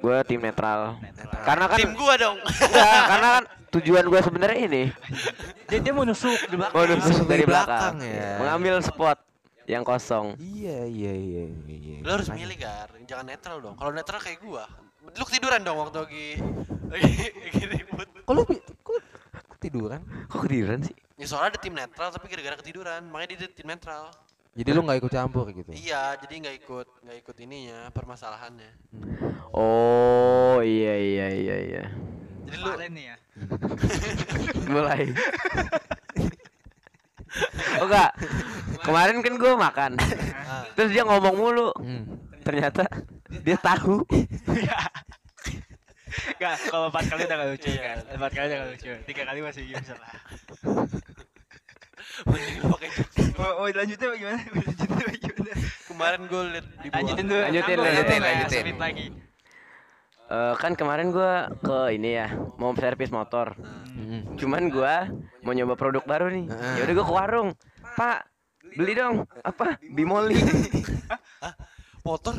Gua 0.00 0.16
tim 0.24 0.40
netral. 0.40 0.80
netral. 1.00 1.40
Karena 1.44 1.64
kan 1.68 1.78
Tim 1.80 1.90
gua 1.96 2.14
dong. 2.20 2.36
enggak, 2.44 3.02
karena 3.08 3.28
kan 3.40 3.44
tujuan 3.74 4.04
gua 4.06 4.20
sebenarnya 4.22 4.60
ini 4.62 4.84
Dia 5.68 5.78
dia 5.80 5.92
mau 5.92 6.04
nusuk 6.04 6.30
di 6.46 6.54
belakang. 6.54 6.76
mau 6.76 6.84
nusuk 6.86 7.26
dari 7.26 7.42
dari 7.42 7.44
belakang, 7.44 7.94
belakang 7.98 8.14
ya. 8.14 8.30
mengambil 8.38 8.74
spot 8.78 9.18
yang 9.64 9.80
kosong. 9.80 10.36
Iya, 10.36 10.84
iya, 10.84 11.12
iya, 11.16 11.44
iya, 11.48 11.74
iya. 11.74 11.96
Lu 12.04 12.10
harus 12.12 12.28
milih 12.28 12.52
Gar, 12.60 12.92
jangan 13.08 13.24
netral 13.24 13.56
dong. 13.64 13.74
Kalau 13.80 13.90
netral 13.96 14.20
kayak 14.20 14.44
gua. 14.44 14.68
Lu 15.16 15.24
ketiduran 15.24 15.64
dong 15.64 15.80
waktu 15.80 15.98
lagi 16.04 16.28
lagi, 16.92 17.12
lagi 17.32 17.64
ribut. 17.72 18.08
Kok 18.28 18.32
lu 18.36 18.42
bi- 18.44 18.60
kok 18.60 19.00
tiduran? 19.58 20.00
Kok 20.28 20.40
ketiduran 20.44 20.84
sih? 20.84 20.96
Ya 21.16 21.26
soalnya 21.26 21.56
ada 21.56 21.58
tim 21.64 21.72
netral 21.72 22.12
tapi 22.12 22.28
gara-gara 22.28 22.60
ketiduran, 22.60 23.00
makanya 23.08 23.40
dia 23.40 23.48
tim 23.50 23.64
netral. 23.64 24.12
Jadi 24.54 24.70
lu 24.70 24.80
nggak 24.84 24.98
ikut 25.02 25.12
campur 25.16 25.48
gitu. 25.50 25.70
Iya, 25.74 26.14
jadi 26.22 26.34
nggak 26.46 26.56
ikut 26.62 26.86
nggak 27.02 27.16
ikut 27.26 27.36
ininya 27.42 27.90
permasalahannya. 27.90 28.70
Oh 29.50 30.60
iya 30.60 30.94
iya 30.94 31.26
iya 31.32 31.56
iya. 31.58 31.84
Jadi 32.46 32.56
lu 32.60 32.70
nih 32.76 33.04
ya. 33.10 33.16
Mulai. 34.74 35.10
oh 37.82 37.86
enggak. 37.86 38.10
Kemarin 38.84 39.16
kan 39.24 39.34
gua 39.40 39.52
makan. 39.58 39.92
Terus 40.78 40.90
dia 40.94 41.02
ngomong 41.02 41.34
mulu. 41.34 41.68
Hmm. 41.80 42.04
Ternyata 42.44 42.84
dia 43.42 43.56
tahu. 43.58 44.04
Enggak, 46.34 46.56
kalau 46.70 46.86
empat 46.92 47.04
kali 47.10 47.22
udah 47.26 47.36
gak 47.36 47.48
lucu 47.50 47.68
Iya. 47.70 47.82
kan. 47.82 47.98
Empat 48.14 48.30
kali 48.32 48.44
udah 48.46 48.58
gak 48.58 48.70
lucu. 48.70 48.90
Tiga 49.08 49.22
kali 49.26 49.38
masih 49.42 49.62
bisa 49.66 49.94
lah. 49.98 50.12
lanjutin 52.24 52.62
apa 52.62 52.76
gimana? 52.78 52.94
Mau 53.34 53.66
lanjutin 53.66 54.06
apa 54.06 54.16
gimana? 54.16 54.38
Kemarin 55.90 56.20
gue 56.30 56.42
liat 56.54 56.66
di 56.82 56.88
bawah. 56.90 56.98
Lanjutin 57.02 57.24
dulu. 57.26 57.40
Lanjutin, 57.42 57.74
Aku 57.74 57.82
lanjutin, 57.82 58.14
ya, 58.14 58.26
lanjutin. 58.30 58.62
speed 58.62 58.78
lagi. 58.78 59.06
Eh, 60.24 60.54
kan 60.56 60.72
kemarin 60.72 61.12
gua 61.12 61.52
ke 61.60 61.92
ini 61.92 62.16
ya 62.16 62.32
mau 62.56 62.72
servis 62.72 63.12
motor. 63.12 63.52
Hmm. 63.92 64.40
Cuman 64.40 64.72
gua 64.72 65.12
mau 65.44 65.52
nyoba 65.52 65.76
produk 65.76 66.00
baru 66.08 66.32
nih. 66.32 66.48
Heeh. 66.48 66.74
Ya 66.80 66.82
udah 66.88 66.94
gua 66.96 67.06
ke 67.06 67.14
warung. 67.14 67.48
Pak, 67.94 68.18
beli 68.72 68.92
dong 68.96 69.28
apa? 69.44 69.76
Bimoli. 69.92 70.40
Motor. 72.04 72.36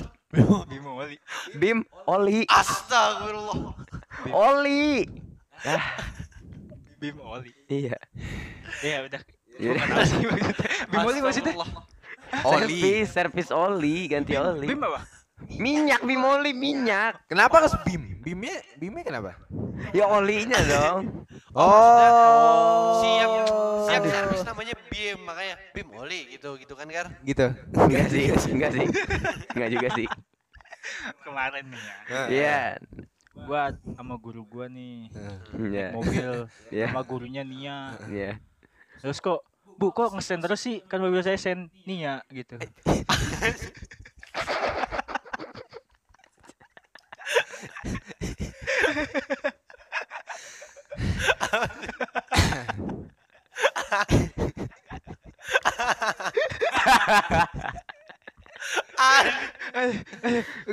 Bimo 0.69 0.99
Wali. 0.99 1.17
Bim 1.57 1.81
oli. 2.05 2.45
Astagfirullah. 2.45 3.73
Oli. 4.29 5.07
Ah, 5.65 5.85
Bim 7.01 7.17
Oli. 7.21 7.49
iya. 7.71 7.97
Iya 8.83 9.09
udah. 9.09 9.21
Bim 10.91 11.01
Oli 11.01 11.19
maksudnya? 11.23 11.53
Oli. 11.55 11.73
Servis, 12.43 13.07
servis 13.09 13.49
oli, 13.49 14.11
ganti 14.11 14.35
oli. 14.35 14.67
Bim 14.69 14.81
apa? 14.83 15.14
Minyak 15.51 16.01
bimoli, 16.01 16.51
minyak. 16.51 17.21
Kenapa 17.25 17.61
harus 17.61 17.73
bim? 17.83 18.19
Bimnya 18.19 18.57
bimnya 18.75 19.03
kenapa? 19.03 19.31
Ya 19.91 20.05
olinya 20.07 20.57
dong. 20.65 21.01
Oh. 21.55 22.99
Siap 22.99 23.31
siap 23.87 24.01
Aduh. 24.03 24.11
servis 24.11 24.43
namanya 24.43 24.75
BIM 24.91 25.23
makanya 25.23 25.55
BIM 25.71 25.87
Oli 25.95 26.27
gitu 26.27 26.59
gitu 26.59 26.75
kan 26.75 26.83
Gar. 26.91 27.07
Gitu. 27.23 27.47
Enggak 27.71 28.11
sih, 28.11 28.27
enggak 28.51 28.71
sih. 28.75 28.83
Enggak 29.55 29.69
juga 29.71 29.87
sih. 29.95 30.07
Kemarin 31.23 31.71
nih 31.71 31.79
ya. 31.79 31.95
Iya. 32.27 32.59
Gua 33.47 33.71
sama 33.95 34.19
guru 34.19 34.43
gua 34.43 34.67
nih 34.67 35.07
Iya. 35.55 35.95
mobil 35.95 36.51
Iya. 36.75 36.91
sama 36.91 37.07
gurunya 37.07 37.47
Nia. 37.47 37.95
Iya. 38.11 38.35
Terus 38.99 39.23
kok 39.23 39.39
Bu 39.79 39.95
kok 39.95 40.11
ngesen 40.11 40.43
terus 40.43 40.59
sih? 40.59 40.83
Kan 40.83 40.99
mobil 40.99 41.23
saya 41.23 41.39
sen 41.39 41.71
Nia 41.87 42.19
gitu. 42.35 42.59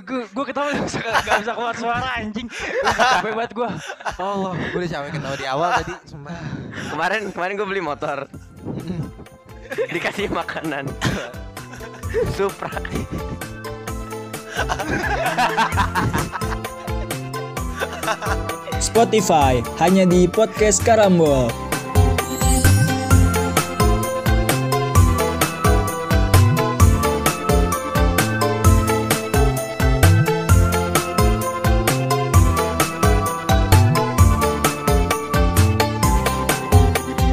Gue 0.02 0.22
gue 0.30 0.44
ketawa 0.46 0.72
gak 0.72 0.84
bisa, 0.88 0.98
gak 1.02 1.40
bisa 1.44 1.52
keluar 1.52 1.76
suara 1.76 2.08
anjing. 2.18 2.48
Capek 2.82 3.32
banget 3.34 3.52
gua. 3.52 3.70
Allah. 4.16 4.52
Gue 4.72 4.78
udah 4.82 4.90
capek 4.90 5.10
ketawa 5.18 5.36
di 5.36 5.46
awal 5.46 5.70
tadi. 5.82 5.94
Kemarin 6.90 7.22
kemarin 7.34 7.54
gue 7.58 7.68
beli 7.68 7.82
motor. 7.82 8.26
Dikasih 9.94 10.30
makanan. 10.30 10.86
Supra. 12.36 12.70
Spotify 18.92 19.64
hanya 19.80 20.04
di 20.04 20.28
podcast 20.28 20.84
Karambol. 20.84 21.61